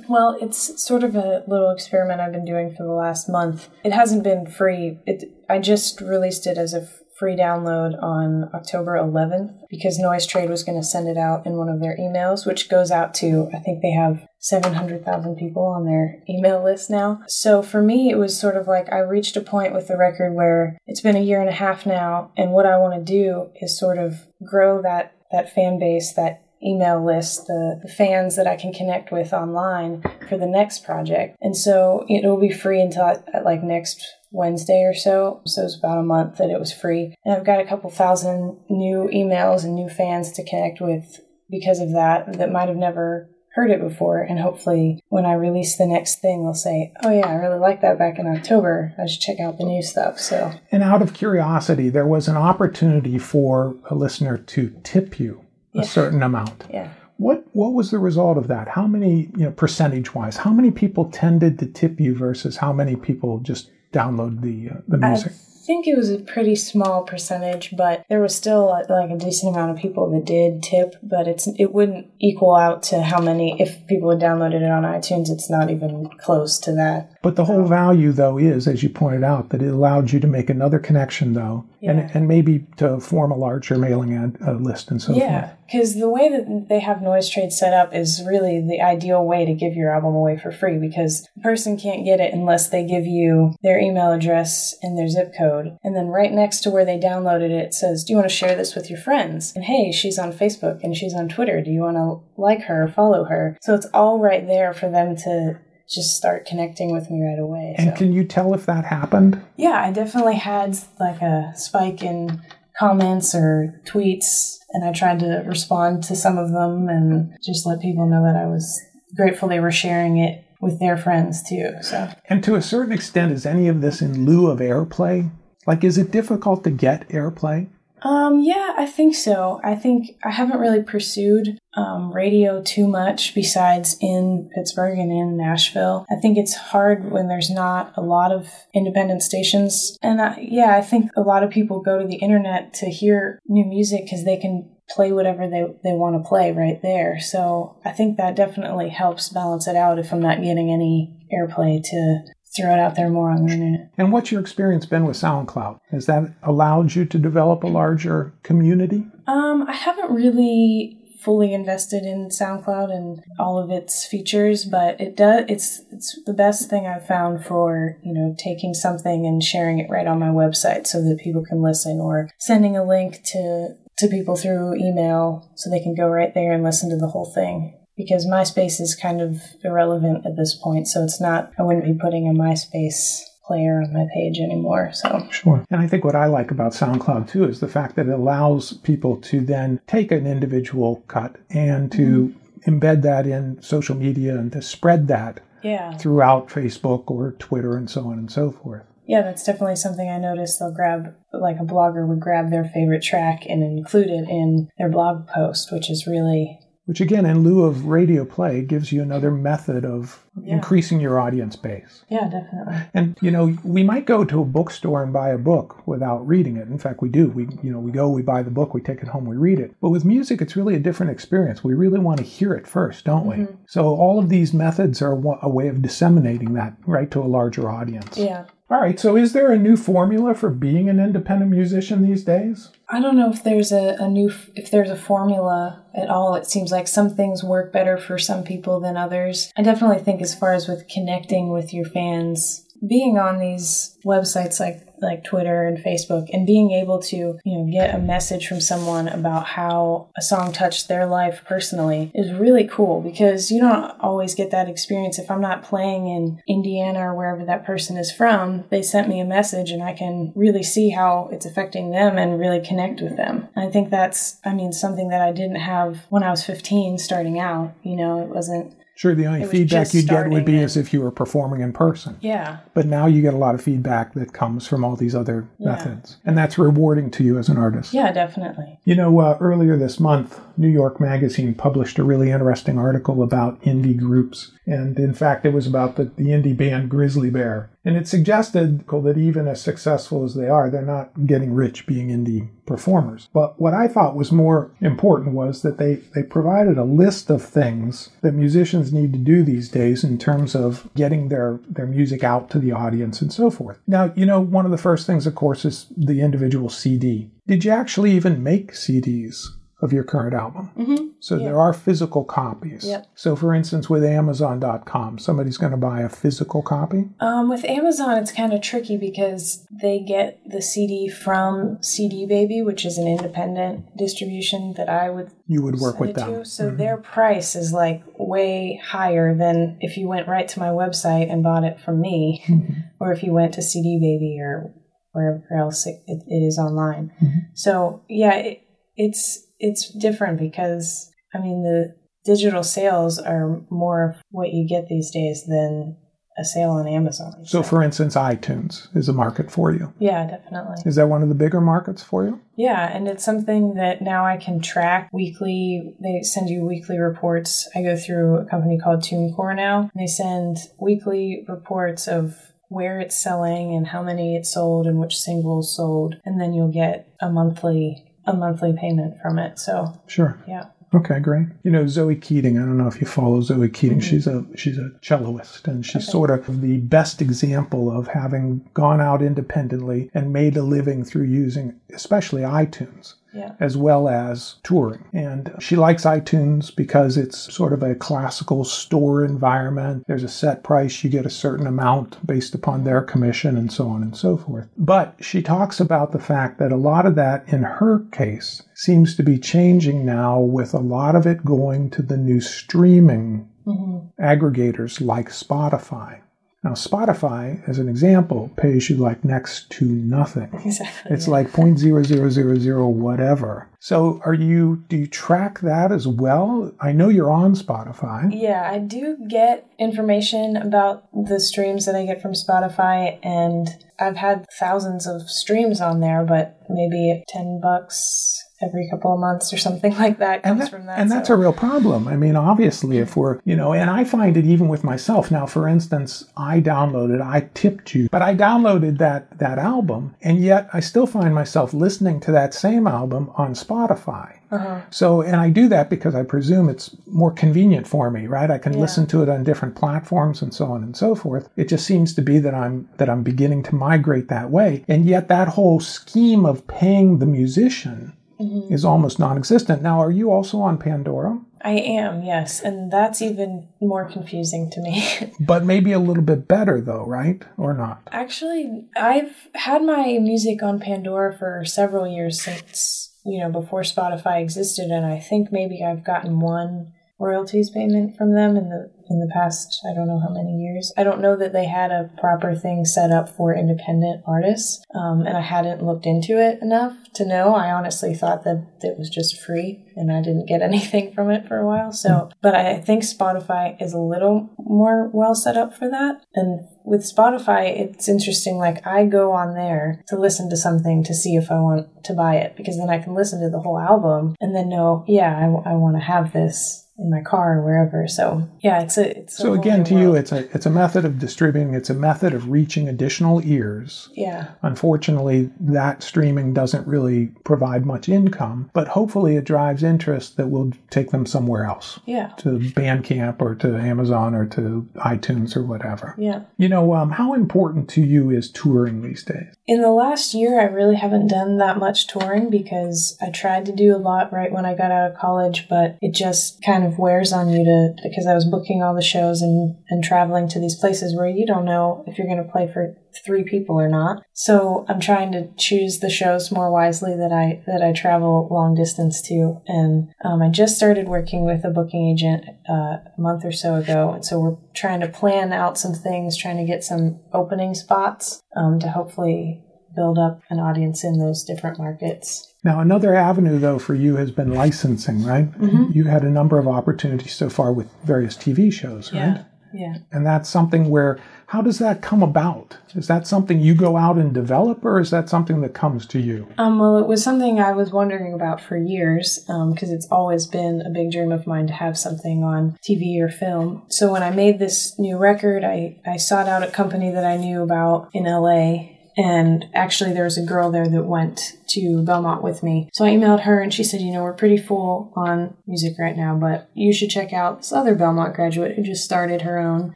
Well, 0.08 0.36
it's 0.40 0.82
sort 0.82 1.02
of 1.02 1.16
a 1.16 1.42
little 1.46 1.70
experiment 1.70 2.20
I've 2.20 2.32
been 2.32 2.44
doing 2.44 2.74
for 2.74 2.84
the 2.84 2.92
last 2.92 3.28
month. 3.28 3.68
It 3.82 3.92
hasn't 3.92 4.22
been 4.22 4.46
free. 4.46 4.98
It, 5.06 5.24
I 5.48 5.58
just 5.58 6.00
released 6.00 6.46
it 6.46 6.58
as 6.58 6.74
a 6.74 6.86
free 7.18 7.36
download 7.36 8.00
on 8.02 8.50
October 8.52 8.96
11th 8.96 9.54
because 9.70 9.98
Noise 9.98 10.26
Trade 10.26 10.50
was 10.50 10.64
going 10.64 10.78
to 10.78 10.86
send 10.86 11.08
it 11.08 11.16
out 11.16 11.46
in 11.46 11.56
one 11.56 11.68
of 11.68 11.80
their 11.80 11.96
emails, 11.96 12.44
which 12.44 12.68
goes 12.68 12.90
out 12.90 13.14
to, 13.14 13.48
I 13.54 13.60
think 13.60 13.80
they 13.80 13.92
have 13.92 14.26
700,000 14.40 15.36
people 15.36 15.64
on 15.64 15.86
their 15.86 16.22
email 16.28 16.62
list 16.62 16.90
now. 16.90 17.22
So 17.28 17.62
for 17.62 17.82
me, 17.82 18.10
it 18.10 18.16
was 18.16 18.38
sort 18.38 18.56
of 18.56 18.66
like 18.66 18.92
I 18.92 18.98
reached 18.98 19.36
a 19.36 19.40
point 19.40 19.72
with 19.72 19.86
the 19.86 19.96
record 19.96 20.34
where 20.34 20.76
it's 20.86 21.00
been 21.00 21.16
a 21.16 21.22
year 21.22 21.40
and 21.40 21.48
a 21.48 21.52
half 21.52 21.86
now, 21.86 22.32
and 22.36 22.50
what 22.50 22.66
I 22.66 22.76
want 22.78 22.94
to 22.94 23.12
do 23.12 23.50
is 23.62 23.78
sort 23.78 23.98
of 23.98 24.26
grow 24.44 24.82
that 24.82 25.14
that 25.34 25.52
fan 25.52 25.78
base, 25.78 26.12
that 26.14 26.44
email 26.64 27.04
list, 27.04 27.46
the, 27.46 27.80
the, 27.82 27.88
fans 27.88 28.36
that 28.36 28.46
I 28.46 28.56
can 28.56 28.72
connect 28.72 29.12
with 29.12 29.34
online 29.34 30.02
for 30.28 30.38
the 30.38 30.46
next 30.46 30.84
project. 30.84 31.36
And 31.42 31.54
so 31.56 32.06
it'll 32.08 32.40
be 32.40 32.52
free 32.52 32.80
until 32.80 33.22
like 33.44 33.62
next 33.62 34.02
Wednesday 34.30 34.82
or 34.84 34.94
so. 34.94 35.42
So 35.44 35.64
it's 35.64 35.78
about 35.78 35.98
a 35.98 36.02
month 36.02 36.38
that 36.38 36.50
it 36.50 36.58
was 36.58 36.72
free. 36.72 37.14
And 37.24 37.34
I've 37.34 37.44
got 37.44 37.60
a 37.60 37.66
couple 37.66 37.90
thousand 37.90 38.58
new 38.70 39.10
emails 39.12 39.64
and 39.64 39.74
new 39.74 39.88
fans 39.90 40.32
to 40.32 40.44
connect 40.44 40.80
with 40.80 41.20
because 41.50 41.80
of 41.80 41.92
that 41.92 42.38
that 42.38 42.50
might 42.50 42.68
have 42.68 42.78
never 42.78 43.28
heard 43.54 43.70
it 43.70 43.80
before. 43.80 44.20
And 44.20 44.38
hopefully, 44.38 45.00
when 45.08 45.24
I 45.24 45.34
release 45.34 45.76
the 45.76 45.86
next 45.86 46.20
thing, 46.20 46.42
they'll 46.42 46.54
say, 46.54 46.92
Oh, 47.02 47.10
yeah, 47.10 47.28
I 47.28 47.34
really 47.34 47.58
like 47.58 47.80
that 47.82 47.98
back 47.98 48.18
in 48.18 48.26
October. 48.26 48.92
I 48.98 49.06
should 49.06 49.20
check 49.20 49.40
out 49.40 49.58
the 49.58 49.64
new 49.64 49.82
stuff. 49.82 50.18
So, 50.18 50.52
and 50.72 50.82
out 50.82 51.02
of 51.02 51.14
curiosity, 51.14 51.88
there 51.88 52.06
was 52.06 52.28
an 52.28 52.36
opportunity 52.36 53.18
for 53.18 53.76
a 53.88 53.94
listener 53.94 54.38
to 54.38 54.80
tip 54.82 55.18
you 55.20 55.44
a 55.74 55.78
yeah. 55.78 55.82
certain 55.84 56.22
amount. 56.22 56.64
Yeah. 56.70 56.90
What 57.16 57.44
what 57.52 57.74
was 57.74 57.92
the 57.92 57.98
result 57.98 58.38
of 58.38 58.48
that? 58.48 58.66
How 58.68 58.88
many, 58.88 59.30
you 59.36 59.44
know, 59.44 59.52
percentage 59.52 60.14
wise, 60.14 60.38
how 60.38 60.50
many 60.50 60.72
people 60.72 61.10
tended 61.10 61.60
to 61.60 61.66
tip 61.66 62.00
you 62.00 62.14
versus 62.14 62.56
how 62.56 62.72
many 62.72 62.96
people 62.96 63.38
just 63.38 63.70
download 63.92 64.40
the 64.40 64.70
uh, 64.70 64.80
the 64.88 64.98
music? 64.98 65.32
I 65.32 65.53
think 65.64 65.86
it 65.86 65.96
was 65.96 66.10
a 66.10 66.18
pretty 66.18 66.56
small 66.56 67.02
percentage, 67.02 67.74
but 67.76 68.04
there 68.08 68.20
was 68.20 68.34
still 68.34 68.70
uh, 68.70 68.84
like 68.88 69.10
a 69.10 69.16
decent 69.16 69.54
amount 69.54 69.70
of 69.70 69.78
people 69.78 70.10
that 70.10 70.24
did 70.24 70.62
tip. 70.62 70.96
But 71.02 71.26
it's 71.26 71.48
it 71.58 71.72
wouldn't 71.72 72.10
equal 72.20 72.54
out 72.54 72.82
to 72.84 73.02
how 73.02 73.20
many 73.20 73.60
if 73.60 73.86
people 73.86 74.10
had 74.10 74.20
downloaded 74.20 74.62
it 74.62 74.70
on 74.70 74.82
iTunes. 74.82 75.30
It's 75.30 75.50
not 75.50 75.70
even 75.70 76.08
close 76.18 76.58
to 76.60 76.72
that. 76.72 77.10
But 77.22 77.36
the 77.36 77.44
whole 77.44 77.64
value, 77.64 78.12
though, 78.12 78.38
is 78.38 78.68
as 78.68 78.82
you 78.82 78.88
pointed 78.88 79.24
out 79.24 79.50
that 79.50 79.62
it 79.62 79.72
allowed 79.72 80.12
you 80.12 80.20
to 80.20 80.26
make 80.26 80.50
another 80.50 80.78
connection, 80.78 81.32
though, 81.32 81.64
yeah. 81.84 81.90
and 81.90 82.10
and 82.14 82.28
maybe 82.28 82.66
to 82.76 83.00
form 83.00 83.30
a 83.30 83.36
larger 83.36 83.76
mailing 83.78 84.14
ad, 84.14 84.36
uh, 84.46 84.52
list 84.52 84.90
and 84.90 85.00
so 85.00 85.12
yeah, 85.12 85.18
forth. 85.18 85.30
Yeah, 85.30 85.54
because 85.66 85.94
the 85.94 86.08
way 86.08 86.28
that 86.28 86.66
they 86.68 86.80
have 86.80 87.02
Noise 87.02 87.28
Trade 87.28 87.52
set 87.52 87.72
up 87.72 87.94
is 87.94 88.22
really 88.26 88.60
the 88.60 88.80
ideal 88.80 89.24
way 89.24 89.44
to 89.44 89.54
give 89.54 89.74
your 89.74 89.94
album 89.94 90.14
away 90.14 90.38
for 90.38 90.50
free 90.50 90.78
because 90.78 91.26
the 91.36 91.42
person 91.42 91.76
can't 91.76 92.04
get 92.04 92.20
it 92.20 92.32
unless 92.32 92.68
they 92.68 92.84
give 92.84 93.06
you 93.06 93.54
their 93.62 93.78
email 93.78 94.12
address 94.12 94.74
and 94.82 94.96
their 94.96 95.08
zip 95.08 95.32
code. 95.36 95.76
And 95.82 95.94
then 95.94 96.08
right 96.08 96.32
next 96.32 96.60
to 96.60 96.70
where 96.70 96.84
they 96.84 96.98
downloaded 96.98 97.50
it, 97.50 97.64
it 97.64 97.74
says, 97.74 98.04
Do 98.04 98.12
you 98.12 98.16
want 98.16 98.28
to 98.28 98.34
share 98.34 98.54
this 98.56 98.74
with 98.74 98.90
your 98.90 98.98
friends? 98.98 99.52
And 99.54 99.64
hey, 99.64 99.92
she's 99.92 100.18
on 100.18 100.32
Facebook 100.32 100.82
and 100.82 100.96
she's 100.96 101.14
on 101.14 101.28
Twitter. 101.28 101.60
Do 101.60 101.70
you 101.70 101.80
want 101.80 101.96
to 101.96 102.22
like 102.40 102.62
her, 102.62 102.88
follow 102.88 103.24
her? 103.24 103.58
So 103.62 103.74
it's 103.74 103.86
all 103.94 104.18
right 104.18 104.46
there 104.46 104.72
for 104.72 104.90
them 104.90 105.16
to 105.16 105.58
just 105.88 106.16
start 106.16 106.46
connecting 106.46 106.92
with 106.92 107.10
me 107.10 107.22
right 107.22 107.38
away. 107.38 107.74
And 107.78 107.90
so. 107.90 107.96
can 107.96 108.12
you 108.12 108.24
tell 108.24 108.54
if 108.54 108.66
that 108.66 108.84
happened? 108.84 109.42
Yeah, 109.56 109.82
I 109.82 109.92
definitely 109.92 110.36
had 110.36 110.76
like 110.98 111.20
a 111.20 111.52
spike 111.56 112.02
in 112.02 112.42
comments 112.78 113.34
or 113.34 113.80
tweets, 113.86 114.56
and 114.70 114.84
I 114.84 114.92
tried 114.92 115.20
to 115.20 115.44
respond 115.46 116.02
to 116.04 116.16
some 116.16 116.38
of 116.38 116.52
them 116.52 116.88
and 116.88 117.36
just 117.44 117.66
let 117.66 117.80
people 117.80 118.06
know 118.06 118.24
that 118.24 118.36
I 118.36 118.46
was 118.46 118.80
grateful 119.16 119.48
they 119.48 119.60
were 119.60 119.70
sharing 119.70 120.18
it 120.18 120.44
with 120.60 120.80
their 120.80 120.96
friends 120.96 121.42
too. 121.42 121.74
So, 121.82 122.08
and 122.28 122.42
to 122.44 122.54
a 122.54 122.62
certain 122.62 122.92
extent, 122.92 123.32
is 123.32 123.46
any 123.46 123.68
of 123.68 123.80
this 123.80 124.00
in 124.00 124.24
lieu 124.24 124.50
of 124.50 124.58
airplay? 124.58 125.30
Like, 125.66 125.84
is 125.84 125.98
it 125.98 126.10
difficult 126.10 126.64
to 126.64 126.70
get 126.70 127.08
airplay? 127.08 127.68
Um, 128.04 128.40
yeah, 128.40 128.74
I 128.76 128.84
think 128.84 129.14
so. 129.14 129.60
I 129.64 129.74
think 129.74 130.18
I 130.22 130.30
haven't 130.30 130.60
really 130.60 130.82
pursued 130.82 131.58
um, 131.74 132.12
radio 132.12 132.62
too 132.62 132.86
much 132.86 133.34
besides 133.34 133.96
in 134.00 134.50
Pittsburgh 134.54 134.98
and 134.98 135.10
in 135.10 135.38
Nashville. 135.38 136.04
I 136.10 136.20
think 136.20 136.36
it's 136.36 136.54
hard 136.54 137.10
when 137.10 137.28
there's 137.28 137.50
not 137.50 137.94
a 137.96 138.02
lot 138.02 138.30
of 138.30 138.48
independent 138.74 139.22
stations. 139.22 139.96
And 140.02 140.20
I, 140.20 140.38
yeah, 140.38 140.76
I 140.76 140.82
think 140.82 141.10
a 141.16 141.22
lot 141.22 141.42
of 141.42 141.50
people 141.50 141.80
go 141.80 141.98
to 141.98 142.06
the 142.06 142.16
internet 142.16 142.74
to 142.74 142.86
hear 142.86 143.38
new 143.46 143.64
music 143.64 144.04
because 144.04 144.24
they 144.24 144.36
can 144.36 144.70
play 144.90 145.10
whatever 145.10 145.48
they, 145.48 145.64
they 145.82 145.94
want 145.94 146.22
to 146.22 146.28
play 146.28 146.52
right 146.52 146.80
there. 146.82 147.18
So 147.18 147.80
I 147.86 147.90
think 147.90 148.18
that 148.18 148.36
definitely 148.36 148.90
helps 148.90 149.30
balance 149.30 149.66
it 149.66 149.76
out 149.76 149.98
if 149.98 150.12
I'm 150.12 150.20
not 150.20 150.42
getting 150.42 150.70
any 150.70 151.26
airplay 151.32 151.82
to 151.82 152.33
throw 152.56 152.72
it 152.72 152.78
out 152.78 152.96
there 152.96 153.10
more 153.10 153.30
on 153.30 153.46
the 153.46 153.52
internet. 153.52 153.90
And 153.98 154.12
what's 154.12 154.30
your 154.30 154.40
experience 154.40 154.86
been 154.86 155.04
with 155.04 155.16
SoundCloud? 155.16 155.80
Has 155.90 156.06
that 156.06 156.34
allowed 156.42 156.94
you 156.94 157.04
to 157.04 157.18
develop 157.18 157.64
a 157.64 157.68
larger 157.68 158.32
community? 158.42 159.06
Um, 159.26 159.64
I 159.68 159.72
haven't 159.72 160.12
really 160.12 160.98
fully 161.24 161.54
invested 161.54 162.04
in 162.04 162.28
SoundCloud 162.28 162.90
and 162.90 163.22
all 163.38 163.58
of 163.58 163.70
its 163.70 164.04
features, 164.04 164.66
but 164.66 165.00
it 165.00 165.16
does 165.16 165.44
it's 165.48 165.82
it's 165.90 166.20
the 166.26 166.34
best 166.34 166.68
thing 166.68 166.86
I've 166.86 167.06
found 167.06 167.44
for, 167.44 167.96
you 168.02 168.12
know, 168.12 168.34
taking 168.38 168.74
something 168.74 169.26
and 169.26 169.42
sharing 169.42 169.78
it 169.78 169.90
right 169.90 170.06
on 170.06 170.18
my 170.18 170.28
website 170.28 170.86
so 170.86 171.00
that 171.00 171.20
people 171.24 171.42
can 171.42 171.62
listen 171.62 171.98
or 171.98 172.28
sending 172.38 172.76
a 172.76 172.84
link 172.84 173.22
to 173.32 173.76
to 173.96 174.08
people 174.08 174.36
through 174.36 174.74
email 174.74 175.50
so 175.54 175.70
they 175.70 175.82
can 175.82 175.94
go 175.94 176.08
right 176.08 176.34
there 176.34 176.52
and 176.52 176.62
listen 176.62 176.90
to 176.90 176.96
the 176.96 177.08
whole 177.08 177.32
thing 177.32 177.74
because 177.96 178.26
MySpace 178.26 178.80
is 178.80 178.94
kind 179.00 179.20
of 179.20 179.40
irrelevant 179.62 180.26
at 180.26 180.36
this 180.36 180.54
point. 180.54 180.88
So 180.88 181.02
it's 181.04 181.20
not, 181.20 181.52
I 181.58 181.62
wouldn't 181.62 181.84
be 181.84 181.94
putting 181.94 182.28
a 182.28 182.32
MySpace 182.32 183.20
player 183.46 183.82
on 183.82 183.92
my 183.92 184.06
page 184.12 184.38
anymore. 184.38 184.90
So 184.92 185.26
sure. 185.30 185.64
And 185.70 185.80
I 185.80 185.86
think 185.86 186.04
what 186.04 186.16
I 186.16 186.26
like 186.26 186.50
about 186.50 186.72
SoundCloud 186.72 187.28
too 187.28 187.44
is 187.44 187.60
the 187.60 187.68
fact 187.68 187.96
that 187.96 188.08
it 188.08 188.12
allows 188.12 188.72
people 188.78 189.16
to 189.18 189.40
then 189.40 189.80
take 189.86 190.10
an 190.10 190.26
individual 190.26 191.04
cut 191.08 191.36
and 191.50 191.92
to 191.92 192.34
mm-hmm. 192.64 192.78
embed 192.78 193.02
that 193.02 193.26
in 193.26 193.60
social 193.62 193.96
media 193.96 194.36
and 194.36 194.50
to 194.52 194.62
spread 194.62 195.08
that 195.08 195.40
yeah. 195.62 195.96
throughout 195.96 196.48
Facebook 196.48 197.10
or 197.10 197.32
Twitter 197.32 197.76
and 197.76 197.90
so 197.90 198.06
on 198.06 198.18
and 198.18 198.30
so 198.30 198.50
forth. 198.50 198.84
Yeah, 199.06 199.20
that's 199.20 199.44
definitely 199.44 199.76
something 199.76 200.08
I 200.08 200.16
noticed. 200.16 200.58
They'll 200.58 200.72
grab, 200.72 201.14
like 201.30 201.56
a 201.56 201.64
blogger 201.64 202.08
would 202.08 202.20
grab 202.20 202.50
their 202.50 202.64
favorite 202.64 203.02
track 203.02 203.44
and 203.46 203.62
include 203.62 204.06
it 204.06 204.28
in 204.30 204.70
their 204.78 204.88
blog 204.88 205.26
post, 205.28 205.70
which 205.70 205.90
is 205.90 206.06
really 206.06 206.58
which 206.86 207.00
again, 207.00 207.24
in 207.24 207.42
lieu 207.42 207.64
of 207.64 207.86
radio 207.86 208.24
play, 208.24 208.60
gives 208.62 208.92
you 208.92 209.02
another 209.02 209.30
method 209.30 209.84
of 209.84 210.20
Yeah. 210.42 210.54
increasing 210.56 211.00
your 211.00 211.18
audience 211.18 211.54
base. 211.56 212.04
Yeah, 212.10 212.28
definitely. 212.28 212.74
And 212.92 213.16
you 213.20 213.30
know, 213.30 213.56
we 213.62 213.82
might 213.82 214.04
go 214.04 214.24
to 214.24 214.42
a 214.42 214.44
bookstore 214.44 215.02
and 215.02 215.12
buy 215.12 215.30
a 215.30 215.38
book 215.38 215.86
without 215.86 216.26
reading 216.26 216.56
it. 216.56 216.68
In 216.68 216.78
fact, 216.78 217.00
we 217.00 217.08
do. 217.08 217.28
We 217.28 217.48
you 217.62 217.72
know, 217.72 217.78
we 217.78 217.90
go, 217.90 218.08
we 218.08 218.22
buy 218.22 218.42
the 218.42 218.50
book, 218.50 218.74
we 218.74 218.80
take 218.80 219.00
it 219.00 219.08
home, 219.08 219.24
we 219.26 219.36
read 219.36 219.58
it. 219.60 219.74
But 219.80 219.90
with 219.90 220.04
music, 220.04 220.42
it's 220.42 220.56
really 220.56 220.74
a 220.74 220.80
different 220.80 221.12
experience. 221.12 221.62
We 221.64 221.74
really 221.74 222.00
want 222.00 222.18
to 222.18 222.24
hear 222.24 222.52
it 222.52 222.66
first, 222.66 223.04
don't 223.04 223.26
we? 223.26 223.36
Mm-hmm. 223.36 223.54
So 223.66 223.86
all 223.86 224.18
of 224.18 224.28
these 224.28 224.52
methods 224.52 225.00
are 225.00 225.12
a 225.42 225.48
way 225.48 225.68
of 225.68 225.80
disseminating 225.82 226.54
that 226.54 226.74
right 226.86 227.10
to 227.12 227.20
a 227.20 227.24
larger 227.38 227.70
audience. 227.70 228.18
Yeah. 228.18 228.44
All 228.74 228.80
right. 228.80 228.98
So 228.98 229.16
is 229.16 229.34
there 229.34 229.52
a 229.52 229.56
new 229.56 229.76
formula 229.76 230.34
for 230.34 230.50
being 230.50 230.88
an 230.88 230.98
independent 230.98 231.52
musician 231.52 232.02
these 232.02 232.24
days? 232.24 232.72
I 232.88 233.00
don't 233.00 233.14
know 233.16 233.30
if 233.30 233.44
there's 233.44 233.70
a, 233.70 233.94
a 234.00 234.08
new 234.08 234.32
if 234.56 234.68
there's 234.72 234.90
a 234.90 234.96
formula 234.96 235.84
at 235.94 236.08
all. 236.10 236.34
It 236.34 236.46
seems 236.46 236.72
like 236.72 236.88
some 236.88 237.08
things 237.08 237.44
work 237.44 237.72
better 237.72 237.96
for 237.96 238.18
some 238.18 238.42
people 238.42 238.80
than 238.80 238.96
others. 238.96 239.52
I 239.56 239.62
definitely 239.62 240.02
think 240.02 240.20
as 240.20 240.34
far 240.34 240.54
as 240.54 240.66
with 240.66 240.88
connecting 240.88 241.50
with 241.50 241.72
your 241.72 241.84
fans, 241.84 242.63
being 242.86 243.18
on 243.18 243.38
these 243.38 243.96
websites 244.04 244.60
like 244.60 244.86
like 245.04 245.22
Twitter 245.22 245.66
and 245.66 245.78
Facebook 245.78 246.28
and 246.32 246.46
being 246.46 246.72
able 246.72 246.98
to, 246.98 247.16
you 247.16 247.58
know, 247.58 247.70
get 247.70 247.94
a 247.94 247.98
message 247.98 248.48
from 248.48 248.60
someone 248.60 249.06
about 249.08 249.46
how 249.46 250.08
a 250.16 250.22
song 250.22 250.52
touched 250.52 250.88
their 250.88 251.06
life 251.06 251.42
personally 251.46 252.10
is 252.14 252.32
really 252.32 252.66
cool 252.66 253.00
because 253.00 253.50
you 253.50 253.60
don't 253.60 253.92
always 254.00 254.34
get 254.34 254.50
that 254.50 254.68
experience 254.68 255.18
if 255.18 255.30
I'm 255.30 255.40
not 255.40 255.62
playing 255.62 256.08
in 256.08 256.42
Indiana 256.48 257.00
or 257.00 257.14
wherever 257.14 257.44
that 257.44 257.66
person 257.66 257.96
is 257.96 258.10
from. 258.10 258.64
They 258.70 258.82
sent 258.82 259.08
me 259.08 259.20
a 259.20 259.24
message 259.24 259.70
and 259.70 259.82
I 259.82 259.92
can 259.92 260.32
really 260.34 260.62
see 260.62 260.90
how 260.90 261.28
it's 261.30 261.46
affecting 261.46 261.90
them 261.90 262.18
and 262.18 262.40
really 262.40 262.64
connect 262.64 263.00
with 263.00 263.16
them. 263.16 263.48
I 263.56 263.66
think 263.66 263.90
that's 263.90 264.40
I 264.44 264.54
mean 264.54 264.72
something 264.72 265.08
that 265.10 265.22
I 265.22 265.32
didn't 265.32 265.56
have 265.56 266.06
when 266.08 266.22
I 266.22 266.30
was 266.30 266.44
15 266.44 266.98
starting 266.98 267.38
out, 267.38 267.74
you 267.82 267.96
know, 267.96 268.22
it 268.22 268.28
wasn't 268.28 268.74
Sure, 268.96 269.14
the 269.14 269.26
only 269.26 269.44
feedback 269.44 269.92
you'd 269.92 270.06
get 270.08 270.28
would 270.30 270.44
be 270.44 270.52
starting 270.52 270.58
as 270.64 270.76
if 270.76 270.92
you 270.92 271.00
were 271.02 271.10
performing 271.10 271.60
in 271.62 271.72
person. 271.72 272.16
yeah. 272.20 272.58
But 272.74 272.86
now 272.86 273.06
you 273.06 273.22
get 273.22 273.34
a 273.34 273.38
lot 273.38 273.54
of 273.56 273.60
feedback 273.62 274.14
that 274.14 274.32
comes 274.32 274.66
from 274.68 274.84
all 274.84 274.94
these 274.96 275.14
other 275.16 275.46
Yeah. 275.58 275.70
methods. 275.72 276.16
And 276.24 276.38
that's 276.38 276.58
rewarding 276.58 277.10
to 277.12 277.24
you 277.24 277.36
as 277.38 277.48
an 277.48 277.56
artist. 277.58 277.92
Yeah, 277.92 278.12
definitely. 278.12 278.78
You 278.84 278.94
know, 278.94 279.18
uh, 279.18 279.36
earlier 279.40 279.76
this 279.76 279.98
month, 279.98 280.40
New 280.56 280.68
York 280.68 281.00
Magazine 281.00 281.54
published 281.54 281.98
a 281.98 282.04
really 282.04 282.30
interesting 282.30 282.78
article 282.78 283.22
about 283.22 283.60
indie 283.62 283.98
groups. 283.98 284.52
And 284.66 284.98
in 284.98 285.12
fact, 285.12 285.44
it 285.44 285.52
was 285.52 285.66
about 285.66 285.96
the, 285.96 286.04
the 286.04 286.26
indie 286.28 286.56
band 286.56 286.88
Grizzly 286.88 287.30
Bear. 287.30 287.70
And 287.84 287.96
it 287.96 288.08
suggested 288.08 288.86
that 288.86 289.18
even 289.18 289.46
as 289.46 289.60
successful 289.60 290.24
as 290.24 290.34
they 290.34 290.48
are, 290.48 290.70
they're 290.70 290.82
not 290.82 291.26
getting 291.26 291.52
rich 291.52 291.86
being 291.86 292.08
indie 292.08 292.48
performers. 292.66 293.28
But 293.34 293.60
what 293.60 293.74
I 293.74 293.88
thought 293.88 294.16
was 294.16 294.32
more 294.32 294.70
important 294.80 295.34
was 295.34 295.62
that 295.62 295.76
they, 295.76 295.96
they 296.14 296.22
provided 296.22 296.78
a 296.78 296.84
list 296.84 297.28
of 297.28 297.42
things 297.42 298.10
that 298.22 298.32
musicians 298.32 298.92
need 298.92 299.12
to 299.12 299.18
do 299.18 299.42
these 299.42 299.68
days 299.68 300.02
in 300.02 300.16
terms 300.16 300.54
of 300.54 300.88
getting 300.94 301.28
their, 301.28 301.60
their 301.68 301.86
music 301.86 302.24
out 302.24 302.48
to 302.50 302.58
the 302.58 302.72
audience 302.72 303.20
and 303.20 303.32
so 303.32 303.50
forth. 303.50 303.78
Now, 303.86 304.12
you 304.16 304.24
know, 304.24 304.40
one 304.40 304.64
of 304.64 304.70
the 304.70 304.78
first 304.78 305.06
things, 305.06 305.26
of 305.26 305.34
course, 305.34 305.64
is 305.66 305.86
the 305.94 306.22
individual 306.22 306.70
CD. 306.70 307.30
Did 307.46 307.64
you 307.64 307.70
actually 307.70 308.12
even 308.12 308.42
make 308.42 308.72
CDs 308.72 309.44
of 309.82 309.92
your 309.92 310.04
current 310.04 310.34
album? 310.34 310.70
Mm-hmm. 310.78 311.08
So 311.24 311.38
there 311.38 311.58
are 311.58 311.72
physical 311.72 312.22
copies. 312.22 312.84
Yep. 312.86 313.06
So, 313.14 313.34
for 313.34 313.54
instance, 313.54 313.88
with 313.88 314.04
Amazon.com, 314.04 315.18
somebody's 315.18 315.56
going 315.56 315.70
to 315.70 315.78
buy 315.78 316.02
a 316.02 316.08
physical 316.10 316.60
copy. 316.60 317.08
Um, 317.18 317.48
with 317.48 317.64
Amazon, 317.64 318.18
it's 318.18 318.30
kind 318.30 318.52
of 318.52 318.60
tricky 318.60 318.98
because 318.98 319.66
they 319.70 320.00
get 320.00 320.38
the 320.46 320.60
CD 320.60 321.08
from 321.08 321.82
CD 321.82 322.26
Baby, 322.26 322.60
which 322.60 322.84
is 322.84 322.98
an 322.98 323.08
independent 323.08 323.96
distribution 323.96 324.74
that 324.76 324.90
I 324.90 325.08
would 325.08 325.30
You 325.46 325.62
would 325.62 325.80
work 325.80 325.98
with 325.98 326.10
it 326.10 326.16
them. 326.16 326.30
Mm-hmm. 326.30 326.44
So 326.44 326.70
their 326.70 326.98
price 326.98 327.56
is 327.56 327.72
like 327.72 328.02
way 328.18 328.78
higher 328.84 329.34
than 329.34 329.78
if 329.80 329.96
you 329.96 330.06
went 330.06 330.28
right 330.28 330.48
to 330.48 330.60
my 330.60 330.68
website 330.68 331.32
and 331.32 331.42
bought 331.42 331.64
it 331.64 331.80
from 331.80 332.02
me, 332.02 332.44
Mm-hmm. 332.46 332.80
or 333.00 333.12
if 333.12 333.22
you 333.22 333.32
went 333.32 333.54
to 333.54 333.62
CD 333.62 333.98
Baby 333.98 334.38
or 334.42 334.74
wherever 335.12 335.42
else 335.58 335.86
it, 335.86 336.02
it, 336.06 336.22
it 336.26 336.44
is 336.46 336.58
online. 336.58 337.12
Mm-hmm. 337.22 337.38
So 337.54 338.02
yeah, 338.10 338.34
it, 338.34 338.60
it's 338.96 339.40
it's 339.58 339.88
different 339.88 340.38
because 340.38 341.10
I 341.34 341.38
mean 341.40 341.62
the 341.62 341.94
digital 342.24 342.62
sales 342.62 343.18
are 343.18 343.62
more 343.70 344.10
of 344.10 344.16
what 344.30 344.52
you 344.52 344.66
get 344.66 344.88
these 344.88 345.10
days 345.10 345.44
than 345.46 345.96
a 346.36 346.44
sale 346.44 346.70
on 346.70 346.88
Amazon. 346.88 347.44
So, 347.44 347.62
for 347.62 347.80
instance, 347.80 348.16
iTunes 348.16 348.88
is 348.96 349.08
a 349.08 349.12
market 349.12 349.52
for 349.52 349.70
you. 349.72 349.92
yeah, 350.00 350.26
definitely. 350.26 350.76
Is 350.84 350.96
that 350.96 351.08
one 351.08 351.22
of 351.22 351.28
the 351.28 351.34
bigger 351.36 351.60
markets 351.60 352.02
for 352.02 352.24
you? 352.24 352.40
Yeah, 352.56 352.88
and 352.92 353.06
it's 353.06 353.24
something 353.24 353.74
that 353.74 354.02
now 354.02 354.26
I 354.26 354.36
can 354.36 354.60
track 354.60 355.10
weekly. 355.12 355.94
They 356.02 356.22
send 356.22 356.48
you 356.48 356.64
weekly 356.64 356.98
reports. 356.98 357.68
I 357.76 357.82
go 357.82 357.96
through 357.96 358.38
a 358.38 358.46
company 358.46 358.78
called 358.78 359.00
TuneCore 359.00 359.54
now. 359.54 359.90
And 359.94 360.02
they 360.02 360.08
send 360.08 360.56
weekly 360.80 361.44
reports 361.48 362.08
of 362.08 362.34
where 362.68 362.98
it's 362.98 363.16
selling 363.22 363.72
and 363.72 363.86
how 363.86 364.02
many 364.02 364.34
it 364.34 364.44
sold 364.44 364.88
and 364.88 364.98
which 364.98 365.16
singles 365.16 365.76
sold, 365.76 366.16
and 366.24 366.40
then 366.40 366.52
you'll 366.52 366.72
get 366.72 367.14
a 367.20 367.30
monthly 367.30 368.10
a 368.26 368.32
monthly 368.32 368.72
payment 368.72 369.20
from 369.22 369.38
it. 369.38 369.58
So 369.58 370.00
Sure. 370.06 370.42
yeah, 370.48 370.64
Okay, 370.94 371.18
great. 371.18 371.48
You 371.64 371.72
know, 371.72 371.86
Zoe 371.88 372.14
Keating, 372.14 372.56
I 372.56 372.60
don't 372.60 372.78
know 372.78 372.86
if 372.86 373.00
you 373.00 373.06
follow 373.06 373.40
Zoe 373.40 373.68
Keating. 373.68 373.98
Mm-hmm. 373.98 374.08
She's 374.08 374.26
a 374.26 374.46
she's 374.54 374.78
a 374.78 374.90
celloist 375.02 375.66
and 375.66 375.84
she's 375.84 376.06
sort 376.06 376.30
of 376.30 376.60
the 376.60 376.78
best 376.78 377.20
example 377.20 377.90
of 377.90 378.06
having 378.06 378.68
gone 378.74 379.00
out 379.00 379.20
independently 379.20 380.10
and 380.14 380.32
made 380.32 380.56
a 380.56 380.62
living 380.62 381.04
through 381.04 381.24
using 381.24 381.80
especially 381.92 382.42
iTunes. 382.42 383.14
Yeah, 383.34 383.54
as 383.60 383.76
well 383.76 384.08
as 384.08 384.56
touring. 384.62 385.04
And 385.12 385.52
she 385.58 385.76
likes 385.76 386.04
iTunes 386.04 386.74
because 386.74 387.16
it's 387.16 387.52
sort 387.52 387.72
of 387.72 387.82
a 387.82 387.94
classical 387.94 388.64
store 388.64 389.24
environment. 389.24 390.04
There's 390.06 390.22
a 390.22 390.28
set 390.28 390.62
price, 390.62 391.02
you 391.02 391.10
get 391.10 391.26
a 391.26 391.30
certain 391.30 391.66
amount 391.66 392.24
based 392.26 392.54
upon 392.54 392.84
their 392.84 393.02
commission, 393.02 393.56
and 393.56 393.72
so 393.72 393.88
on 393.88 394.02
and 394.02 394.16
so 394.16 394.36
forth. 394.36 394.68
But 394.76 395.16
she 395.20 395.42
talks 395.42 395.80
about 395.80 396.12
the 396.12 396.18
fact 396.18 396.58
that 396.58 396.72
a 396.72 396.76
lot 396.76 397.06
of 397.06 397.14
that, 397.16 397.48
in 397.48 397.62
her 397.62 398.04
case, 398.12 398.62
seems 398.74 399.16
to 399.16 399.22
be 399.22 399.38
changing 399.38 400.04
now 400.04 400.40
with 400.40 400.74
a 400.74 400.78
lot 400.78 401.16
of 401.16 401.26
it 401.26 401.44
going 401.44 401.90
to 401.90 402.02
the 402.02 402.16
new 402.16 402.40
streaming 402.40 403.48
mm-hmm. 403.66 404.22
aggregators 404.22 405.00
like 405.04 405.28
Spotify. 405.28 406.20
Now, 406.64 406.72
Spotify, 406.72 407.62
as 407.68 407.78
an 407.78 407.90
example, 407.90 408.50
pays 408.56 408.88
you 408.88 408.96
like 408.96 409.22
next 409.22 409.70
to 409.72 409.84
nothing. 409.84 410.48
exactly. 410.64 411.12
It's 411.12 411.28
like 411.28 411.52
point 411.52 411.78
zero 411.78 412.02
zero 412.02 412.30
zero 412.30 412.58
zero 412.58 412.88
whatever. 412.88 413.68
So 413.80 414.22
are 414.24 414.32
you 414.32 414.82
do 414.88 414.96
you 414.96 415.06
track 415.06 415.60
that 415.60 415.92
as 415.92 416.08
well? 416.08 416.72
I 416.80 416.92
know 416.92 417.10
you're 417.10 417.30
on 417.30 417.54
Spotify. 417.54 418.30
Yeah, 418.32 418.66
I 418.68 418.78
do 418.78 419.18
get 419.28 419.68
information 419.78 420.56
about 420.56 421.04
the 421.12 421.38
streams 421.38 421.84
that 421.84 421.94
I 421.94 422.06
get 422.06 422.22
from 422.22 422.32
Spotify, 422.32 423.18
and 423.22 423.68
I've 423.98 424.16
had 424.16 424.46
thousands 424.58 425.06
of 425.06 425.28
streams 425.28 425.82
on 425.82 426.00
there, 426.00 426.24
but 426.24 426.58
maybe 426.70 427.22
10 427.28 427.60
bucks 427.62 428.43
every 428.64 428.88
couple 428.90 429.12
of 429.12 429.20
months 429.20 429.52
or 429.52 429.58
something 429.58 429.92
like 429.98 430.18
that 430.18 430.42
comes 430.42 430.52
And, 430.52 430.60
that- 430.62 430.70
from 430.70 430.86
that. 430.86 430.98
and 430.98 431.10
that's 431.10 431.30
a 431.30 431.36
real 431.36 431.52
problem. 431.52 432.08
I 432.08 432.16
mean, 432.16 432.36
obviously, 432.36 432.98
if 432.98 433.16
we're, 433.16 433.40
you 433.44 433.56
know, 433.56 433.72
and 433.72 433.90
I 433.90 434.04
find 434.04 434.36
it 434.36 434.46
even 434.46 434.68
with 434.68 434.82
myself. 434.84 435.30
Now, 435.30 435.46
for 435.46 435.68
instance, 435.68 436.24
I 436.36 436.60
downloaded, 436.60 437.20
I 437.22 437.48
tipped 437.54 437.94
you, 437.94 438.08
but 438.10 438.22
I 438.22 438.34
downloaded 438.34 438.98
that, 438.98 439.38
that 439.38 439.58
album, 439.58 440.14
and 440.22 440.38
yet 440.38 440.68
I 440.72 440.80
still 440.80 441.06
find 441.06 441.34
myself 441.34 441.74
listening 441.74 442.20
to 442.20 442.32
that 442.32 442.54
same 442.54 442.86
album 442.86 443.30
on 443.36 443.54
Spotify. 443.54 444.38
Uh-huh. 444.50 444.80
So, 444.90 445.20
and 445.20 445.36
I 445.36 445.50
do 445.50 445.66
that 445.68 445.90
because 445.90 446.14
I 446.14 446.22
presume 446.22 446.68
it's 446.68 446.94
more 447.06 447.32
convenient 447.32 447.88
for 447.88 448.08
me, 448.10 448.26
right? 448.28 448.50
I 448.50 448.58
can 448.58 448.78
listen 448.78 449.04
to 449.08 449.22
it 449.22 449.28
on 449.28 449.42
different 449.42 449.74
platforms 449.74 450.42
and 450.42 450.54
so 450.54 450.66
on 450.66 450.84
and 450.84 450.96
so 450.96 451.16
forth. 451.16 451.48
It 451.56 451.68
just 451.68 451.84
seems 451.84 452.14
to 452.14 452.22
be 452.22 452.38
that 452.38 452.54
I'm 452.54 452.88
that 452.98 453.08
I'm 453.10 453.24
beginning 453.24 453.64
to 453.64 453.74
migrate 453.74 454.28
that 454.28 454.50
way. 454.50 454.84
And 454.86 455.06
yet 455.06 455.26
that 455.28 455.48
whole 455.48 455.80
scheme 455.80 456.46
of 456.46 456.66
paying 456.68 457.18
the 457.18 457.26
musician 457.26 458.12
Mm-hmm. 458.44 458.74
is 458.74 458.84
almost 458.84 459.18
non-existent. 459.18 459.82
Now, 459.82 460.00
are 460.00 460.10
you 460.10 460.30
also 460.30 460.60
on 460.60 460.78
Pandora? 460.78 461.40
I 461.62 461.72
am, 461.72 462.22
yes, 462.22 462.60
and 462.60 462.92
that's 462.92 463.22
even 463.22 463.68
more 463.80 464.04
confusing 464.04 464.70
to 464.70 464.80
me. 464.82 465.02
But 465.40 465.64
maybe 465.64 465.92
a 465.92 465.98
little 465.98 466.22
bit 466.22 466.46
better 466.46 466.80
though, 466.80 467.04
right? 467.06 467.42
Or 467.56 467.72
not? 467.72 468.02
Actually, 468.12 468.86
I've 468.96 469.48
had 469.54 469.82
my 469.82 470.18
music 470.20 470.62
on 470.62 470.78
Pandora 470.78 471.36
for 471.36 471.64
several 471.64 472.06
years 472.06 472.42
since, 472.42 473.14
you 473.24 473.38
know, 473.40 473.50
before 473.50 473.80
Spotify 473.80 474.42
existed, 474.42 474.90
and 474.90 475.06
I 475.06 475.18
think 475.18 475.50
maybe 475.50 475.82
I've 475.82 476.04
gotten 476.04 476.40
one 476.40 476.92
royalties 477.18 477.70
payment 477.70 478.16
from 478.16 478.34
them 478.34 478.56
in 478.56 478.68
the 478.68 478.90
in 479.10 479.20
the 479.20 479.30
past 479.32 479.80
I 479.88 479.94
don't 479.94 480.06
know 480.06 480.20
how 480.20 480.32
many 480.32 480.56
years. 480.56 480.92
I 480.96 481.04
don't 481.04 481.20
know 481.20 481.36
that 481.36 481.52
they 481.52 481.66
had 481.66 481.90
a 481.90 482.10
proper 482.18 482.54
thing 482.54 482.84
set 482.84 483.10
up 483.10 483.28
for 483.28 483.54
independent 483.54 484.22
artists, 484.26 484.82
um, 484.94 485.20
and 485.26 485.36
I 485.36 485.42
hadn't 485.42 485.84
looked 485.84 486.06
into 486.06 486.38
it 486.38 486.60
enough 486.62 486.96
to 487.14 487.26
know. 487.26 487.54
I 487.54 487.70
honestly 487.70 488.14
thought 488.14 488.44
that 488.44 488.66
it 488.80 488.98
was 488.98 489.10
just 489.10 489.40
free, 489.40 489.84
and 489.96 490.10
I 490.10 490.22
didn't 490.22 490.46
get 490.46 490.62
anything 490.70 491.12
from 491.12 491.30
it 491.30 491.46
for 491.46 491.58
a 491.58 491.66
while. 491.66 491.92
So, 491.92 492.30
but 492.42 492.54
I 492.54 492.80
think 492.80 493.02
Spotify 493.02 493.80
is 493.80 493.92
a 493.92 493.98
little 493.98 494.50
more 494.58 495.10
well 495.12 495.34
set 495.34 495.56
up 495.56 495.76
for 495.76 495.88
that. 495.90 496.24
And 496.34 496.66
with 496.84 497.02
Spotify, 497.02 497.78
it's 497.78 498.08
interesting. 498.08 498.56
Like 498.56 498.86
I 498.86 499.06
go 499.06 499.32
on 499.32 499.54
there 499.54 500.02
to 500.08 500.18
listen 500.18 500.50
to 500.50 500.56
something 500.56 501.04
to 501.04 501.14
see 501.14 501.36
if 501.36 501.50
I 501.50 501.60
want 501.60 502.04
to 502.04 502.14
buy 502.14 502.36
it, 502.36 502.56
because 502.56 502.78
then 502.78 502.90
I 502.90 502.98
can 502.98 503.14
listen 503.14 503.40
to 503.42 503.50
the 503.50 503.60
whole 503.60 503.78
album 503.78 504.34
and 504.40 504.54
then 504.54 504.68
know, 504.68 505.04
yeah, 505.06 505.36
I, 505.36 505.44
I 505.70 505.74
want 505.74 505.96
to 505.96 506.02
have 506.02 506.32
this 506.32 506.83
in 506.98 507.10
my 507.10 507.20
car 507.20 507.58
or 507.58 507.64
wherever. 507.64 508.06
So 508.06 508.48
yeah, 508.60 508.82
it's 508.82 508.96
a 508.96 509.18
it's 509.18 509.36
so 509.36 509.52
a 509.52 509.58
again 509.58 509.84
to 509.84 509.94
new 509.94 510.00
you 510.00 510.14
it's 510.14 510.32
a 510.32 510.48
it's 510.54 510.66
a 510.66 510.70
method 510.70 511.04
of 511.04 511.18
distributing 511.18 511.74
it's 511.74 511.90
a 511.90 511.94
method 511.94 512.34
of 512.34 512.50
reaching 512.50 512.88
additional 512.88 513.44
ears. 513.44 514.08
Yeah. 514.14 514.52
Unfortunately 514.62 515.50
that 515.60 516.02
streaming 516.02 516.54
doesn't 516.54 516.86
really 516.86 517.32
provide 517.44 517.84
much 517.84 518.08
income 518.08 518.70
but 518.74 518.88
hopefully 518.88 519.36
it 519.36 519.44
drives 519.44 519.82
interest 519.82 520.36
that 520.36 520.50
will 520.50 520.72
take 520.90 521.10
them 521.10 521.26
somewhere 521.26 521.64
else. 521.64 521.98
Yeah. 522.06 522.28
To 522.38 522.58
bandcamp 522.58 523.40
or 523.40 523.54
to 523.56 523.76
amazon 523.76 524.34
or 524.34 524.46
to 524.46 524.88
itunes 524.96 525.56
or 525.56 525.64
whatever. 525.64 526.14
Yeah. 526.16 526.42
you 526.58 526.68
know 526.68 526.94
um, 526.94 527.10
how 527.10 527.34
important 527.34 527.88
to 527.90 528.02
you 528.02 528.30
is 528.30 528.50
touring 528.50 529.02
these 529.02 529.24
days? 529.24 529.54
In 529.66 529.80
the 529.80 529.90
last 529.90 530.34
year, 530.34 530.60
I 530.60 530.64
really 530.64 530.96
haven't 530.96 531.28
done 531.28 531.56
that 531.58 531.78
much 531.78 532.06
touring 532.06 532.50
because 532.50 533.16
I 533.20 533.30
tried 533.30 533.64
to 533.66 533.72
do 533.72 533.96
a 533.96 533.98
lot 533.98 534.32
right 534.32 534.52
when 534.52 534.66
I 534.66 534.74
got 534.74 534.90
out 534.90 535.10
of 535.10 535.18
college, 535.18 535.68
but 535.68 535.96
it 536.02 536.12
just 536.12 536.62
kind 536.62 536.83
of 536.83 536.83
wears 536.98 537.32
on 537.32 537.50
you 537.50 537.64
to 537.64 537.94
because 538.02 538.26
I 538.26 538.34
was 538.34 538.44
booking 538.44 538.82
all 538.82 538.94
the 538.94 539.02
shows 539.02 539.42
and, 539.42 539.76
and 539.88 540.02
traveling 540.02 540.48
to 540.48 540.60
these 540.60 540.76
places 540.76 541.16
where 541.16 541.28
you 541.28 541.46
don't 541.46 541.64
know 541.64 542.04
if 542.06 542.18
you're 542.18 542.26
going 542.26 542.44
to 542.44 542.52
play 542.52 542.70
for 542.72 542.94
three 543.24 543.44
people 543.44 543.80
or 543.80 543.88
not. 543.88 544.22
So 544.32 544.84
I'm 544.88 545.00
trying 545.00 545.32
to 545.32 545.48
choose 545.56 546.00
the 546.00 546.10
shows 546.10 546.50
more 546.50 546.70
wisely 546.70 547.14
that 547.16 547.32
I 547.32 547.62
that 547.66 547.82
I 547.82 547.92
travel 547.92 548.48
long 548.50 548.74
distance 548.74 549.22
to. 549.28 549.60
And 549.66 550.08
um, 550.24 550.42
I 550.42 550.48
just 550.48 550.76
started 550.76 551.08
working 551.08 551.44
with 551.44 551.64
a 551.64 551.70
booking 551.70 552.10
agent 552.10 552.44
uh, 552.68 552.98
a 553.06 553.14
month 553.18 553.44
or 553.44 553.52
so 553.52 553.74
ago, 553.74 554.12
and 554.12 554.24
so 554.24 554.40
we're 554.40 554.56
trying 554.74 555.00
to 555.00 555.08
plan 555.08 555.52
out 555.52 555.78
some 555.78 555.94
things, 555.94 556.36
trying 556.36 556.58
to 556.58 556.64
get 556.64 556.84
some 556.84 557.20
opening 557.32 557.74
spots 557.74 558.40
um, 558.56 558.78
to 558.80 558.88
hopefully 558.88 559.62
build 559.94 560.18
up 560.18 560.40
an 560.50 560.58
audience 560.58 561.04
in 561.04 561.18
those 561.18 561.44
different 561.44 561.78
markets. 561.78 562.53
Now 562.64 562.80
another 562.80 563.14
avenue 563.14 563.58
though 563.58 563.78
for 563.78 563.94
you 563.94 564.16
has 564.16 564.30
been 564.30 564.52
licensing 564.54 565.24
right 565.24 565.50
Mm-hmm. 565.52 565.92
you 565.92 566.04
had 566.04 566.24
a 566.24 566.30
number 566.30 566.58
of 566.58 566.66
opportunities 566.66 567.34
so 567.34 567.48
far 567.48 567.72
with 567.72 567.88
various 568.04 568.36
tv 568.36 568.72
shows 568.72 569.12
right 569.12 569.44
Yeah. 569.74 569.96
And 570.12 570.24
that's 570.24 570.48
something 570.48 570.88
where, 570.88 571.18
how 571.48 571.60
does 571.60 571.80
that 571.80 572.00
come 572.00 572.22
about? 572.22 572.76
Is 572.94 573.08
that 573.08 573.26
something 573.26 573.58
you 573.58 573.74
go 573.74 573.96
out 573.96 574.16
and 574.18 574.32
develop, 574.32 574.84
or 574.84 575.00
is 575.00 575.10
that 575.10 575.28
something 575.28 575.62
that 575.62 575.74
comes 575.74 576.06
to 576.12 576.20
you? 576.20 576.46
Um, 576.58 576.78
well, 576.78 576.96
it 576.98 577.08
was 577.08 577.24
something 577.24 577.58
I 577.58 577.72
was 577.72 577.90
wondering 577.90 578.32
about 578.34 578.60
for 578.60 578.76
years 578.76 579.40
because 579.72 579.90
it's 579.90 580.06
always 580.12 580.46
been 580.46 580.80
a 580.80 580.90
big 580.90 581.10
dream 581.10 581.32
of 581.32 581.44
mine 581.48 581.66
to 581.66 581.72
have 581.72 581.98
something 581.98 582.44
on 582.44 582.78
TV 582.88 583.20
or 583.20 583.28
film. 583.28 583.82
So 583.88 584.12
when 584.12 584.22
I 584.22 584.30
made 584.30 584.60
this 584.60 584.96
new 584.96 585.18
record, 585.18 585.64
I, 585.64 585.96
I 586.06 586.18
sought 586.18 586.46
out 586.46 586.62
a 586.62 586.70
company 586.70 587.10
that 587.10 587.24
I 587.24 587.36
knew 587.36 587.60
about 587.60 588.10
in 588.12 588.24
LA. 588.26 588.93
And 589.16 589.66
actually, 589.74 590.12
there 590.12 590.24
was 590.24 590.38
a 590.38 590.44
girl 590.44 590.70
there 590.70 590.88
that 590.88 591.04
went 591.04 591.56
to 591.68 592.02
Belmont 592.04 592.42
with 592.42 592.62
me. 592.62 592.88
So 592.94 593.04
I 593.04 593.10
emailed 593.10 593.42
her 593.42 593.60
and 593.60 593.72
she 593.72 593.84
said, 593.84 594.00
You 594.00 594.12
know, 594.12 594.22
we're 594.22 594.32
pretty 594.32 594.56
full 594.56 595.12
on 595.16 595.56
music 595.66 595.94
right 595.98 596.16
now, 596.16 596.36
but 596.36 596.70
you 596.74 596.92
should 596.92 597.10
check 597.10 597.32
out 597.32 597.58
this 597.58 597.72
other 597.72 597.94
Belmont 597.94 598.34
graduate 598.34 598.76
who 598.76 598.82
just 598.82 599.04
started 599.04 599.42
her 599.42 599.58
own 599.58 599.94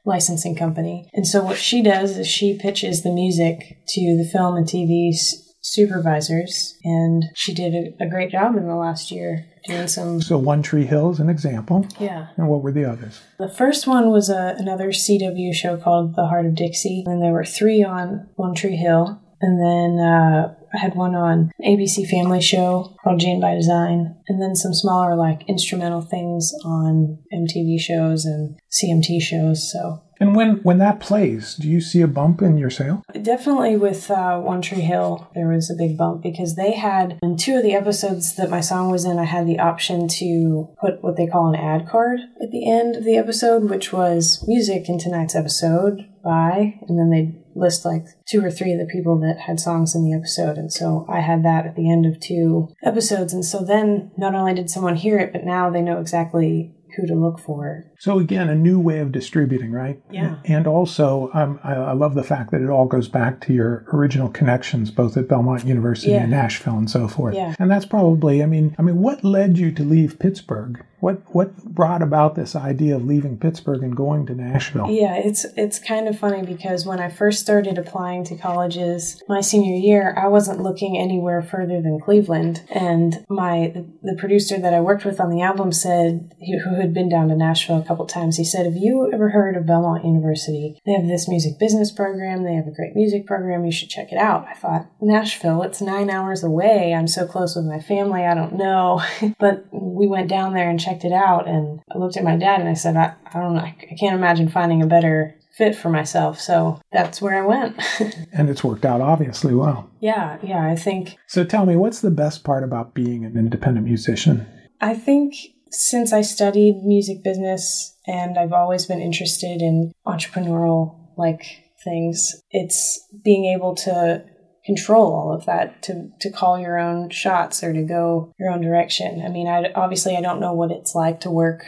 licensing 0.04 0.54
company. 0.54 1.08
And 1.12 1.26
so 1.26 1.42
what 1.42 1.58
she 1.58 1.82
does 1.82 2.16
is 2.16 2.26
she 2.26 2.58
pitches 2.58 3.02
the 3.02 3.12
music 3.12 3.78
to 3.88 4.16
the 4.16 4.28
film 4.30 4.56
and 4.56 4.66
TV 4.66 5.12
supervisors, 5.60 6.76
and 6.84 7.24
she 7.34 7.52
did 7.52 7.74
a, 7.74 8.04
a 8.04 8.08
great 8.08 8.30
job 8.30 8.56
in 8.56 8.66
the 8.66 8.76
last 8.76 9.10
year 9.10 9.46
some. 9.86 10.20
So, 10.20 10.38
One 10.38 10.62
Tree 10.62 10.86
Hill 10.86 11.10
is 11.10 11.20
an 11.20 11.28
example. 11.28 11.86
Yeah. 11.98 12.28
And 12.36 12.48
what 12.48 12.62
were 12.62 12.72
the 12.72 12.84
others? 12.84 13.20
The 13.38 13.48
first 13.48 13.86
one 13.86 14.10
was 14.10 14.28
a, 14.28 14.54
another 14.58 14.88
CW 14.88 15.52
show 15.54 15.76
called 15.76 16.16
The 16.16 16.26
Hart 16.26 16.46
of 16.46 16.54
Dixie, 16.54 17.04
and 17.06 17.22
there 17.22 17.32
were 17.32 17.44
three 17.44 17.82
on 17.82 18.28
One 18.36 18.54
Tree 18.54 18.76
Hill. 18.76 19.20
And 19.40 19.60
then 19.62 20.04
uh, 20.04 20.54
I 20.74 20.78
had 20.78 20.96
one 20.96 21.14
on 21.14 21.52
an 21.58 21.78
ABC 21.78 22.08
Family 22.08 22.40
show 22.40 22.96
called 23.02 23.20
Jane 23.20 23.40
by 23.40 23.54
Design, 23.54 24.16
and 24.26 24.42
then 24.42 24.56
some 24.56 24.74
smaller, 24.74 25.14
like, 25.14 25.48
instrumental 25.48 26.02
things 26.02 26.52
on 26.64 27.18
MTV 27.32 27.78
shows 27.78 28.24
and 28.24 28.58
CMT 28.72 29.20
shows. 29.20 29.70
So 29.72 30.02
And 30.20 30.34
when, 30.34 30.56
when 30.62 30.78
that 30.78 31.00
plays, 31.00 31.54
do 31.54 31.68
you 31.68 31.80
see 31.80 32.00
a 32.00 32.08
bump 32.08 32.42
in 32.42 32.58
your 32.58 32.70
sale? 32.70 33.02
Definitely 33.22 33.76
with 33.76 34.10
uh, 34.10 34.38
One 34.38 34.60
Tree 34.60 34.80
Hill, 34.80 35.30
there 35.34 35.48
was 35.48 35.70
a 35.70 35.76
big 35.76 35.96
bump 35.96 36.22
because 36.22 36.56
they 36.56 36.72
had, 36.72 37.18
in 37.22 37.36
two 37.36 37.56
of 37.56 37.62
the 37.62 37.74
episodes 37.74 38.34
that 38.36 38.50
my 38.50 38.60
song 38.60 38.90
was 38.90 39.04
in, 39.04 39.18
I 39.18 39.24
had 39.24 39.46
the 39.46 39.58
option 39.58 40.08
to 40.08 40.68
put 40.80 41.02
what 41.02 41.16
they 41.16 41.26
call 41.26 41.48
an 41.48 41.54
ad 41.54 41.88
card 41.88 42.20
at 42.42 42.50
the 42.50 42.70
end 42.70 42.96
of 42.96 43.04
the 43.04 43.16
episode, 43.16 43.70
which 43.70 43.92
was 43.92 44.44
music 44.46 44.88
in 44.88 44.98
tonight's 44.98 45.36
episode 45.36 46.08
by, 46.22 46.78
and 46.88 46.98
then 46.98 47.10
they'd 47.10 47.42
list 47.54 47.84
like 47.84 48.04
two 48.26 48.44
or 48.44 48.50
three 48.50 48.72
of 48.72 48.78
the 48.78 48.86
people 48.86 49.18
that 49.18 49.38
had 49.38 49.58
songs 49.58 49.94
in 49.94 50.04
the 50.04 50.16
episode. 50.16 50.56
And 50.56 50.72
so 50.72 51.04
I 51.08 51.20
had 51.20 51.44
that 51.44 51.66
at 51.66 51.76
the 51.76 51.90
end 51.90 52.06
of 52.06 52.20
two 52.20 52.68
episodes. 52.84 53.32
And 53.32 53.44
so 53.44 53.64
then 53.64 54.12
not 54.16 54.34
only 54.34 54.54
did 54.54 54.70
someone 54.70 54.96
hear 54.96 55.18
it, 55.18 55.32
but 55.32 55.44
now 55.44 55.70
they 55.70 55.82
know 55.82 56.00
exactly 56.00 56.74
who 56.98 57.06
to 57.06 57.14
look 57.14 57.38
for. 57.38 57.84
So, 57.98 58.18
again, 58.18 58.48
a 58.48 58.54
new 58.54 58.78
way 58.80 58.98
of 58.98 59.12
distributing, 59.12 59.72
right? 59.72 60.00
Yeah. 60.10 60.36
And 60.44 60.66
also, 60.66 61.30
um, 61.34 61.58
I, 61.64 61.74
I 61.74 61.92
love 61.92 62.14
the 62.14 62.22
fact 62.22 62.50
that 62.50 62.60
it 62.60 62.68
all 62.68 62.86
goes 62.86 63.08
back 63.08 63.40
to 63.42 63.52
your 63.52 63.84
original 63.92 64.28
connections, 64.28 64.90
both 64.90 65.16
at 65.16 65.28
Belmont 65.28 65.64
University 65.66 66.12
Yeah. 66.12 66.22
and 66.22 66.30
Nashville 66.30 66.76
and 66.76 66.90
so 66.90 67.08
forth. 67.08 67.34
Yeah. 67.34 67.54
And 67.58 67.70
that's 67.70 67.86
probably, 67.86 68.42
I 68.42 68.46
mean, 68.46 68.74
I 68.78 68.82
mean, 68.82 68.98
what 68.98 69.24
led 69.24 69.58
you 69.58 69.72
to 69.72 69.82
leave 69.82 70.18
Pittsburgh? 70.18 70.84
What 71.00 71.22
what 71.32 71.56
brought 71.64 72.02
about 72.02 72.34
this 72.34 72.56
idea 72.56 72.96
of 72.96 73.04
leaving 73.04 73.38
Pittsburgh 73.38 73.82
and 73.82 73.96
going 73.96 74.26
to 74.26 74.34
Nashville? 74.34 74.90
Yeah, 74.90 75.14
it's 75.14 75.46
it's 75.56 75.78
kind 75.78 76.08
of 76.08 76.18
funny 76.18 76.42
because 76.42 76.84
when 76.84 76.98
I 76.98 77.08
first 77.08 77.40
started 77.40 77.78
applying 77.78 78.24
to 78.24 78.36
colleges 78.36 79.22
my 79.28 79.40
senior 79.40 79.76
year, 79.76 80.14
I 80.18 80.26
wasn't 80.26 80.60
looking 80.60 80.98
anywhere 80.98 81.40
further 81.40 81.80
than 81.80 82.00
Cleveland. 82.00 82.64
And 82.70 83.24
my 83.28 83.72
the, 84.02 84.16
producer 84.18 84.58
that 84.58 84.74
I 84.74 84.80
worked 84.80 85.04
with 85.04 85.20
on 85.20 85.30
the 85.30 85.42
album 85.42 85.70
said, 85.70 86.32
who 86.40 86.74
had 86.74 86.92
been 86.92 87.08
down 87.08 87.28
to 87.28 87.36
Nashville 87.36 87.78
a 87.78 87.84
couple 87.84 88.04
times, 88.06 88.36
he 88.36 88.44
said, 88.44 88.66
"Have 88.66 88.76
you 88.76 89.08
ever 89.12 89.28
heard 89.28 89.56
of 89.56 89.66
Belmont 89.66 90.04
University? 90.04 90.80
They 90.84 90.92
have 90.92 91.06
this 91.06 91.28
music 91.28 91.60
business 91.60 91.92
program. 91.92 92.42
They 92.42 92.54
have 92.54 92.66
a 92.66 92.74
great 92.74 92.96
music 92.96 93.26
program. 93.26 93.64
You 93.64 93.70
should 93.70 93.90
check 93.90 94.10
it 94.10 94.18
out." 94.18 94.48
I 94.48 94.54
thought, 94.54 94.90
Nashville, 95.00 95.62
it's 95.62 95.80
nine 95.80 96.10
hours 96.10 96.42
away. 96.42 96.92
I'm 96.92 97.06
so 97.06 97.24
close 97.24 97.54
with 97.54 97.66
my 97.66 97.78
family. 97.78 98.24
I 98.24 98.34
don't 98.34 98.54
know, 98.54 99.00
but 99.38 99.64
we 99.70 100.08
went 100.08 100.28
down 100.28 100.54
there 100.54 100.68
and 100.68 100.80
checked 100.80 100.87
it 101.04 101.12
out. 101.12 101.48
And 101.48 101.80
I 101.94 101.98
looked 101.98 102.16
at 102.16 102.24
my 102.24 102.36
dad 102.36 102.60
and 102.60 102.68
I 102.68 102.74
said, 102.74 102.96
I, 102.96 103.14
I 103.32 103.40
don't 103.40 103.54
know. 103.54 103.60
I 103.60 103.74
can't 103.98 104.14
imagine 104.16 104.48
finding 104.48 104.82
a 104.82 104.86
better 104.86 105.34
fit 105.56 105.74
for 105.74 105.90
myself. 105.90 106.40
So 106.40 106.80
that's 106.92 107.20
where 107.20 107.34
I 107.42 107.46
went. 107.46 107.80
And 108.32 108.48
it's 108.48 108.62
worked 108.62 108.84
out 108.84 109.00
obviously 109.00 109.54
well. 109.54 109.90
yeah, 110.00 110.38
yeah. 110.42 110.64
I 110.64 110.76
think 110.76 111.16
So 111.26 111.44
tell 111.44 111.66
me, 111.66 111.74
what's 111.74 112.00
the 112.00 112.10
best 112.10 112.44
part 112.44 112.62
about 112.62 112.94
being 112.94 113.24
an 113.24 113.36
independent 113.36 113.84
musician? 113.86 114.46
I 114.80 114.94
think 114.94 115.34
since 115.70 116.12
I 116.12 116.20
studied 116.20 116.82
music 116.84 117.24
business 117.24 117.96
and 118.06 118.38
I've 118.38 118.52
always 118.52 118.86
been 118.86 119.00
interested 119.00 119.60
in 119.60 119.92
entrepreneurial 120.06 120.96
like 121.16 121.42
things, 121.82 122.40
it's 122.50 123.04
being 123.24 123.46
able 123.46 123.74
to 123.74 124.24
control 124.68 125.14
all 125.14 125.32
of 125.32 125.46
that 125.46 125.80
to 125.80 126.10
to 126.20 126.30
call 126.30 126.58
your 126.58 126.78
own 126.78 127.08
shots 127.08 127.64
or 127.64 127.72
to 127.72 127.82
go 127.82 128.30
your 128.38 128.50
own 128.50 128.60
direction. 128.60 129.22
I 129.24 129.30
mean, 129.30 129.48
I 129.48 129.72
obviously 129.72 130.14
I 130.14 130.20
don't 130.20 130.40
know 130.40 130.52
what 130.52 130.70
it's 130.70 130.94
like 130.94 131.20
to 131.20 131.30
work 131.30 131.64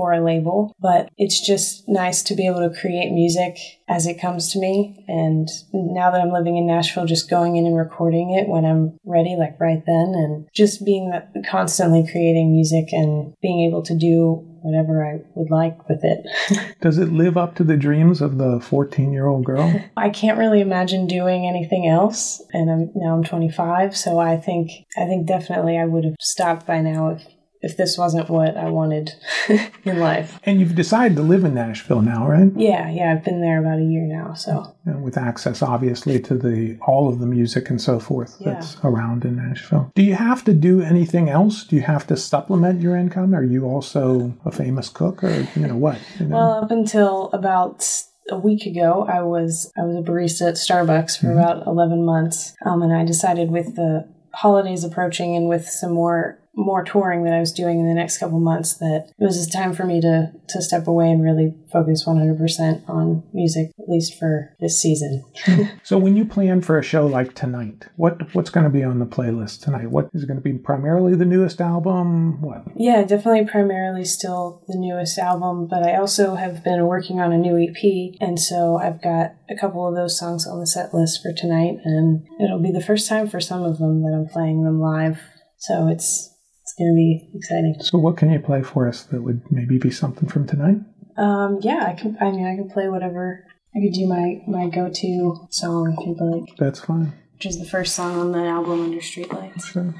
for 0.00 0.14
a 0.14 0.24
label, 0.24 0.74
but 0.80 1.10
it's 1.18 1.46
just 1.46 1.86
nice 1.86 2.22
to 2.22 2.34
be 2.34 2.46
able 2.46 2.66
to 2.66 2.80
create 2.80 3.12
music 3.12 3.58
as 3.86 4.06
it 4.06 4.18
comes 4.18 4.50
to 4.50 4.58
me. 4.58 5.04
And 5.08 5.46
now 5.74 6.10
that 6.10 6.22
I'm 6.22 6.32
living 6.32 6.56
in 6.56 6.66
Nashville, 6.66 7.04
just 7.04 7.28
going 7.28 7.56
in 7.56 7.66
and 7.66 7.76
recording 7.76 8.30
it 8.30 8.48
when 8.48 8.64
I'm 8.64 8.96
ready, 9.04 9.36
like 9.38 9.60
right 9.60 9.82
then, 9.86 10.14
and 10.16 10.48
just 10.54 10.86
being 10.86 11.10
that 11.10 11.30
constantly 11.46 12.08
creating 12.10 12.50
music 12.50 12.94
and 12.94 13.34
being 13.42 13.68
able 13.68 13.82
to 13.82 13.94
do 13.94 14.46
whatever 14.62 15.06
I 15.06 15.20
would 15.34 15.50
like 15.50 15.86
with 15.86 16.00
it. 16.02 16.24
Does 16.80 16.96
it 16.96 17.12
live 17.12 17.36
up 17.36 17.54
to 17.56 17.64
the 17.64 17.76
dreams 17.76 18.22
of 18.22 18.38
the 18.38 18.58
14 18.58 19.12
year 19.12 19.26
old 19.26 19.44
girl? 19.44 19.82
I 19.98 20.08
can't 20.08 20.38
really 20.38 20.62
imagine 20.62 21.06
doing 21.06 21.46
anything 21.46 21.86
else, 21.86 22.42
and 22.54 22.70
I'm 22.70 22.90
now 22.94 23.14
I'm 23.14 23.24
25, 23.24 23.94
so 23.94 24.18
I 24.18 24.38
think 24.38 24.70
I 24.96 25.04
think 25.04 25.26
definitely 25.26 25.76
I 25.76 25.84
would 25.84 26.04
have 26.04 26.16
stopped 26.20 26.66
by 26.66 26.80
now 26.80 27.10
if 27.10 27.26
if 27.62 27.76
this 27.76 27.98
wasn't 27.98 28.28
what 28.30 28.56
I 28.56 28.70
wanted 28.70 29.12
in 29.84 29.98
life. 30.00 30.40
And 30.44 30.60
you've 30.60 30.74
decided 30.74 31.16
to 31.16 31.22
live 31.22 31.44
in 31.44 31.54
Nashville 31.54 32.00
now, 32.00 32.26
right? 32.26 32.50
Yeah, 32.56 32.90
yeah, 32.90 33.12
I've 33.12 33.24
been 33.24 33.42
there 33.42 33.60
about 33.60 33.78
a 33.78 33.84
year 33.84 34.02
now, 34.06 34.32
so 34.34 34.74
And 34.86 35.02
with 35.02 35.18
access, 35.18 35.62
obviously, 35.62 36.18
to 36.20 36.34
the 36.38 36.78
all 36.86 37.08
of 37.08 37.18
the 37.18 37.26
music 37.26 37.68
and 37.70 37.80
so 37.80 38.00
forth 38.00 38.36
Yeah. 38.40 38.54
that's 38.54 38.76
around 38.82 39.24
in 39.24 39.36
Nashville. 39.36 39.90
Do 39.94 40.02
you 40.02 40.14
have 40.14 40.42
to 40.44 40.54
do 40.54 40.80
anything 40.80 41.28
else? 41.28 41.64
Do 41.64 41.76
you 41.76 41.82
have 41.82 42.06
to 42.06 42.16
supplement 42.16 42.80
your 42.80 42.96
income? 42.96 43.34
Are 43.34 43.44
you 43.44 43.66
also 43.66 44.32
a 44.44 44.50
famous 44.50 44.88
cook, 44.88 45.22
or 45.22 45.46
you 45.54 45.66
know 45.66 45.76
what? 45.76 45.98
You 46.18 46.26
know? 46.26 46.36
Well, 46.36 46.52
up 46.64 46.70
until 46.70 47.30
about 47.32 47.86
a 48.30 48.38
week 48.38 48.64
ago, 48.64 49.06
I 49.08 49.22
was 49.22 49.70
I 49.76 49.82
was 49.82 49.96
a 49.96 50.02
barista 50.10 50.48
at 50.48 50.54
Starbucks 50.54 51.20
for 51.20 51.32
about 51.32 51.66
eleven 51.66 52.04
months, 52.04 52.54
um, 52.64 52.80
and 52.82 52.92
I 52.92 53.04
decided 53.04 53.50
with 53.50 53.76
the 53.76 54.08
holidays 54.32 54.84
approaching 54.84 55.34
and 55.36 55.48
with 55.48 55.68
some 55.68 55.92
more 55.92 56.38
more 56.54 56.84
touring 56.84 57.24
that 57.24 57.32
I 57.32 57.40
was 57.40 57.52
doing 57.52 57.78
in 57.78 57.86
the 57.86 57.94
next 57.94 58.18
couple 58.18 58.40
months 58.40 58.74
that 58.78 59.12
it 59.18 59.24
was 59.24 59.46
time 59.48 59.72
for 59.72 59.84
me 59.84 60.00
to 60.00 60.32
to 60.48 60.62
step 60.62 60.86
away 60.86 61.10
and 61.10 61.22
really 61.22 61.54
focus 61.72 62.06
one 62.06 62.18
hundred 62.18 62.38
percent 62.38 62.82
on 62.88 63.22
music, 63.32 63.70
at 63.78 63.88
least 63.88 64.18
for 64.18 64.54
this 64.60 64.80
season. 64.80 65.24
So 65.82 65.98
when 65.98 66.16
you 66.16 66.24
plan 66.24 66.60
for 66.60 66.78
a 66.78 66.82
show 66.82 67.06
like 67.06 67.34
tonight, 67.34 67.88
what 67.96 68.34
what's 68.34 68.50
going 68.50 68.64
to 68.64 68.70
be 68.70 68.84
on 68.84 68.98
the 68.98 69.06
playlist 69.06 69.62
tonight? 69.62 69.90
What 69.90 70.08
is 70.12 70.24
going 70.24 70.36
to 70.36 70.42
be 70.42 70.52
primarily 70.52 71.16
the 71.16 71.24
newest 71.24 71.60
album? 71.60 72.40
What? 72.40 72.64
Yeah, 72.76 73.02
definitely 73.02 73.50
primarily 73.50 74.04
still 74.04 74.62
the 74.68 74.78
newest 74.78 75.18
album, 75.18 75.66
but 75.68 75.82
I 75.82 75.96
also 75.96 76.34
have 76.34 76.62
been 76.62 76.86
working 76.86 77.20
on 77.20 77.32
a 77.32 77.38
new 77.38 77.58
EP, 77.58 78.14
and 78.20 78.38
so 78.38 78.76
I've 78.76 79.02
got 79.02 79.34
a 79.48 79.56
couple 79.56 79.88
of 79.88 79.94
those 79.94 80.18
songs 80.18 80.46
on 80.46 80.60
the 80.60 80.66
set 80.66 80.94
list 80.94 81.22
for 81.22 81.32
tonight, 81.32 81.78
and 81.84 82.26
it'll 82.40 82.62
be 82.62 82.72
the 82.72 82.84
first 82.84 83.08
time 83.08 83.28
for 83.28 83.40
some 83.40 83.64
of 83.64 83.78
them 83.78 84.02
that 84.02 84.14
I'm 84.14 84.28
playing 84.28 84.64
them 84.64 84.80
live. 84.80 85.20
So 85.56 85.88
it's 85.88 86.29
going 86.80 86.90
to 86.90 86.96
be 86.96 87.30
exciting. 87.38 87.76
So 87.80 87.98
what 87.98 88.16
can 88.16 88.30
you 88.30 88.40
play 88.40 88.62
for 88.62 88.88
us 88.88 89.04
that 89.04 89.22
would 89.22 89.42
maybe 89.52 89.78
be 89.78 89.90
something 89.90 90.28
from 90.28 90.46
tonight? 90.46 90.78
Um, 91.16 91.58
yeah, 91.62 91.84
I 91.86 91.92
can. 91.94 92.16
I 92.20 92.30
mean, 92.30 92.46
I 92.46 92.56
can 92.56 92.70
play 92.70 92.88
whatever. 92.88 93.44
I 93.76 93.80
could 93.80 93.92
do 93.92 94.06
my 94.08 94.40
my 94.48 94.68
go 94.68 94.90
to 94.92 95.46
song 95.50 95.94
if 95.98 96.06
you'd 96.06 96.20
like, 96.20 96.56
That's 96.56 96.80
fine. 96.80 97.12
which 97.34 97.46
is 97.46 97.58
the 97.58 97.64
first 97.68 97.94
song 97.94 98.18
on 98.18 98.32
the 98.32 98.40
album 98.40 98.82
Under 98.82 98.98
Streetlights. 98.98 99.64
Sure. 99.72 99.94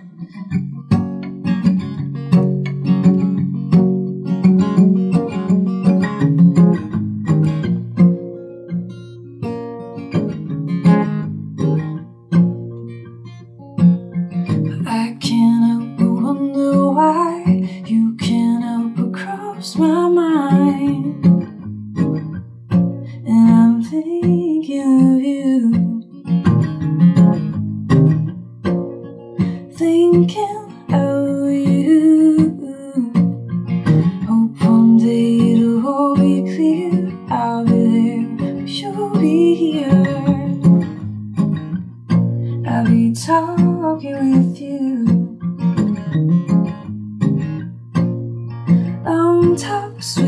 Talks 49.71 50.19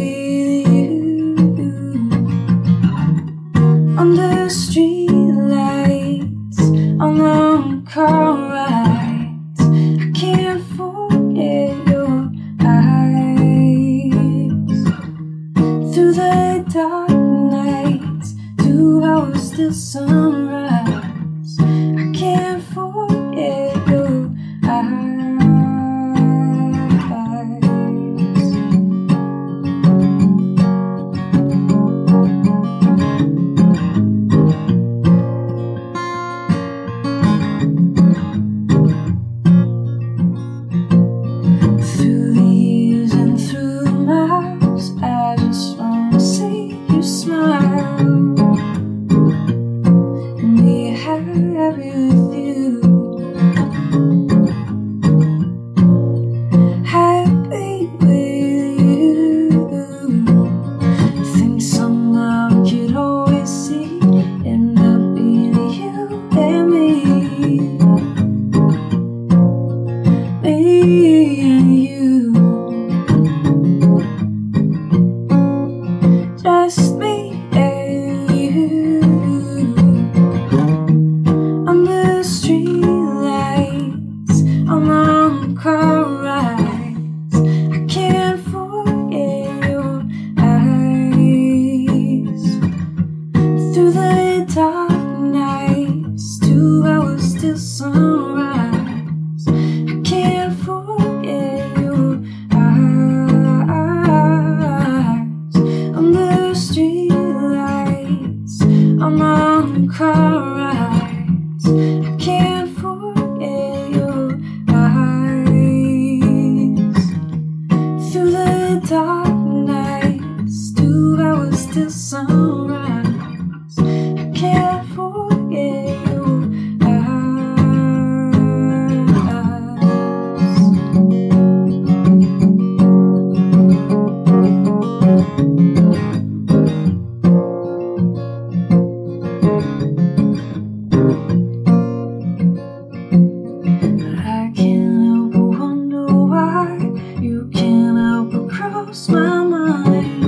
cross 148.70 149.08
my 149.08 149.44
mind. 149.44 150.22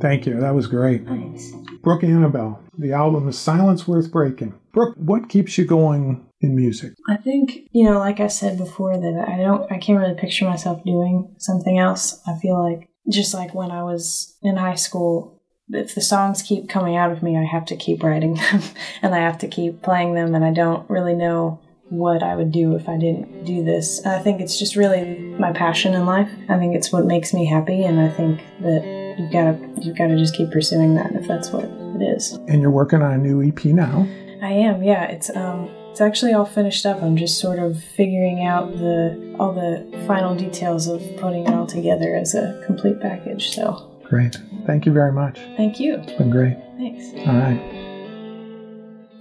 Thank 0.00 0.26
you. 0.26 0.40
That 0.40 0.54
was 0.54 0.66
great. 0.66 1.06
Thanks. 1.06 1.52
Brooke 1.82 2.02
Annibale. 2.02 2.58
The 2.78 2.92
album 2.92 3.28
is 3.28 3.38
Silence 3.38 3.86
Worth 3.86 4.10
Breaking. 4.10 4.54
Brooke, 4.72 4.96
what 4.96 5.28
keeps 5.28 5.56
you 5.58 5.64
going 5.64 6.26
in 6.40 6.56
music? 6.56 6.94
I 7.08 7.16
think 7.16 7.68
you 7.72 7.84
know, 7.84 7.98
like 7.98 8.18
I 8.18 8.26
said 8.26 8.58
before, 8.58 8.96
that 8.96 9.28
I 9.28 9.36
don't, 9.36 9.70
I 9.70 9.78
can't 9.78 10.00
really 10.00 10.14
picture 10.14 10.44
myself 10.44 10.82
doing 10.84 11.34
something 11.38 11.78
else. 11.78 12.20
I 12.26 12.38
feel 12.38 12.60
like 12.62 12.88
just 13.08 13.34
like 13.34 13.54
when 13.54 13.70
I 13.70 13.82
was 13.82 14.36
in 14.42 14.56
high 14.56 14.74
school, 14.74 15.40
if 15.68 15.94
the 15.94 16.00
songs 16.00 16.42
keep 16.42 16.68
coming 16.68 16.96
out 16.96 17.12
of 17.12 17.22
me, 17.22 17.36
I 17.36 17.44
have 17.44 17.64
to 17.66 17.76
keep 17.76 18.02
writing 18.02 18.34
them, 18.34 18.62
and 19.02 19.14
I 19.14 19.18
have 19.18 19.38
to 19.38 19.48
keep 19.48 19.82
playing 19.82 20.14
them, 20.14 20.34
and 20.34 20.44
I 20.44 20.52
don't 20.52 20.88
really 20.90 21.14
know 21.14 21.60
what 21.92 22.22
I 22.22 22.34
would 22.34 22.50
do 22.50 22.74
if 22.74 22.88
I 22.88 22.96
didn't 22.96 23.44
do 23.44 23.62
this. 23.62 24.04
I 24.06 24.18
think 24.18 24.40
it's 24.40 24.58
just 24.58 24.76
really 24.76 25.14
my 25.38 25.52
passion 25.52 25.92
in 25.92 26.06
life. 26.06 26.30
I 26.48 26.56
think 26.56 26.74
it's 26.74 26.90
what 26.90 27.04
makes 27.04 27.34
me 27.34 27.44
happy, 27.44 27.84
and 27.84 28.00
I 28.00 28.08
think 28.08 28.40
that 28.60 28.82
you've 29.18 29.30
got 29.30 29.52
to 29.52 29.82
you've 29.82 29.96
got 29.98 30.06
to 30.06 30.16
just 30.16 30.34
keep 30.34 30.50
pursuing 30.50 30.94
that 30.94 31.12
if 31.14 31.28
that's 31.28 31.50
what 31.50 31.64
it 31.64 32.02
is. 32.02 32.32
And 32.48 32.62
you're 32.62 32.70
working 32.70 33.02
on 33.02 33.12
a 33.12 33.18
new 33.18 33.46
EP 33.46 33.66
now. 33.66 34.08
I 34.40 34.52
am, 34.52 34.82
yeah. 34.82 35.04
It's 35.04 35.28
um, 35.36 35.68
it's 35.90 36.00
actually 36.00 36.32
all 36.32 36.46
finished 36.46 36.86
up. 36.86 37.02
I'm 37.02 37.16
just 37.16 37.38
sort 37.38 37.58
of 37.58 37.84
figuring 37.84 38.46
out 38.46 38.72
the 38.72 39.36
all 39.38 39.52
the 39.52 39.86
final 40.06 40.34
details 40.34 40.86
of 40.86 41.02
putting 41.18 41.46
it 41.46 41.52
all 41.52 41.66
together 41.66 42.16
as 42.16 42.34
a 42.34 42.62
complete 42.64 43.00
package. 43.00 43.50
So 43.50 43.90
great. 44.02 44.38
Thank 44.66 44.86
you 44.86 44.92
very 44.92 45.12
much. 45.12 45.38
Thank 45.58 45.78
you. 45.78 45.96
It's 45.96 46.12
been 46.12 46.30
great. 46.30 46.56
Thanks. 46.78 47.04
All 47.28 47.36
right. 47.36 47.91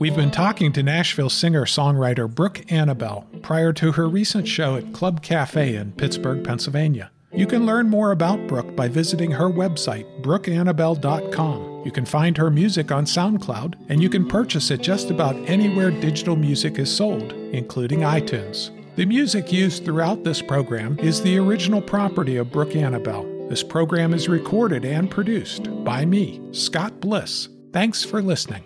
We've 0.02 0.16
been 0.16 0.32
talking 0.32 0.74
to 0.74 0.82
Nashville 0.82 1.30
singer 1.30 1.66
songwriter 1.66 2.28
Brooke 2.28 2.66
Annibale 2.70 3.24
prior 3.44 3.72
to 3.74 3.92
her 3.92 4.10
recent 4.10 4.48
show 4.48 4.76
at 4.76 4.94
Club 4.94 5.22
Cafe 5.22 5.76
in 5.76 5.92
Pittsburgh, 5.92 6.44
Pennsylvania. 6.44 7.12
You 7.32 7.46
can 7.46 7.68
learn 7.68 7.88
more 7.88 8.12
about 8.12 8.48
Brooke 8.48 8.76
by 8.76 8.88
visiting 8.88 9.30
her 9.30 9.48
website, 9.48 10.08
brookeannibale.com. 10.24 11.84
You 11.86 11.92
can 11.92 12.06
find 12.08 12.36
her 12.36 12.50
music 12.50 12.92
on 12.92 13.06
SoundCloud, 13.06 13.76
and 13.90 14.02
you 14.02 14.10
can 14.10 14.28
purchase 14.28 14.72
it 14.72 14.82
just 14.82 15.12
about 15.12 15.36
anywhere 15.48 15.92
digital 15.92 16.36
music 16.36 16.80
is 16.80 16.92
sold, 16.92 17.34
including 17.54 18.00
iTunes. 18.00 18.72
The 18.96 19.06
music 19.06 19.52
used 19.54 19.86
throughout 19.86 20.24
this 20.24 20.42
program 20.42 20.98
is 20.98 21.22
the 21.22 21.38
original 21.38 21.80
property 21.80 22.38
of 22.38 22.52
Brooke 22.52 22.74
Annibale. 22.76 23.48
This 23.50 23.62
program 23.62 24.16
is 24.16 24.28
recorded 24.28 24.84
and 24.84 25.12
produced 25.12 25.70
by 25.84 26.06
me, 26.06 26.42
Scott 26.54 27.00
Bliss. 27.02 27.50
Thanks 27.72 28.04
for 28.04 28.24
listening. 28.24 28.64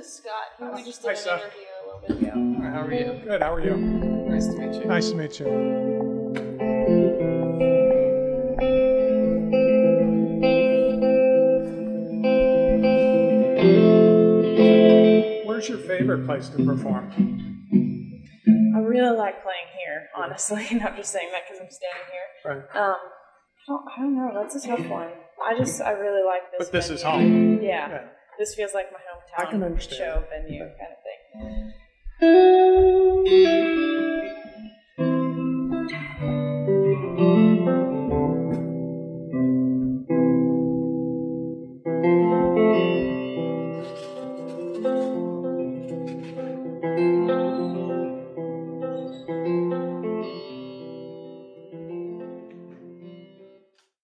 This 0.00 0.08
is 0.08 0.22
Scott. 0.24 0.74
we 0.74 0.82
just 0.82 1.02
did 1.02 1.18
Hi, 1.18 1.34
an 1.34 1.40
interview 1.40 1.60
a 1.76 1.84
little 1.84 2.00
bit 2.08 2.22
ago. 2.22 2.70
How 2.70 2.80
are 2.80 2.94
you? 2.94 3.20
Good. 3.22 3.42
How 3.42 3.52
are 3.52 3.60
you? 3.60 3.76
Nice 3.76 4.46
to 4.46 4.52
meet 4.54 4.74
you. 4.76 4.84
Nice 4.86 5.10
to 5.10 5.16
meet 5.16 5.38
you. 5.38 5.46
Where's 15.46 15.68
your 15.68 15.76
favorite 15.76 16.24
place 16.24 16.48
to 16.48 16.64
perform? 16.64 17.12
I 18.74 18.78
really 18.78 19.18
like 19.18 19.42
playing 19.42 19.68
here, 19.76 20.08
honestly. 20.16 20.66
Not 20.78 20.96
just 20.96 21.12
saying 21.12 21.28
that 21.32 21.42
because 21.46 21.60
I'm 21.60 21.70
standing 21.70 22.08
here. 22.10 22.26
Right. 22.46 22.82
Um, 22.82 22.96
I 22.96 23.66
don't, 23.68 23.84
I 23.86 24.00
don't 24.00 24.16
know. 24.16 24.40
That's 24.40 24.64
a 24.64 24.66
tough 24.66 24.86
one. 24.88 25.10
I 25.46 25.58
just, 25.58 25.82
I 25.82 25.90
really 25.90 26.24
like 26.24 26.50
this. 26.52 26.70
But 26.70 26.72
this 26.72 26.88
is 26.88 27.02
venue. 27.02 27.58
home. 27.58 27.62
Yeah. 27.62 27.90
Yeah 27.90 28.00
this 28.40 28.54
feels 28.54 28.72
like 28.72 28.90
my 28.90 28.98
hometown 28.98 29.46
I 29.46 29.50
can 29.50 29.62
understand. 29.62 29.98
show 29.98 30.24
venue 30.30 30.60
kind 30.60 30.92
of 30.96 31.02
thing. 32.20 33.99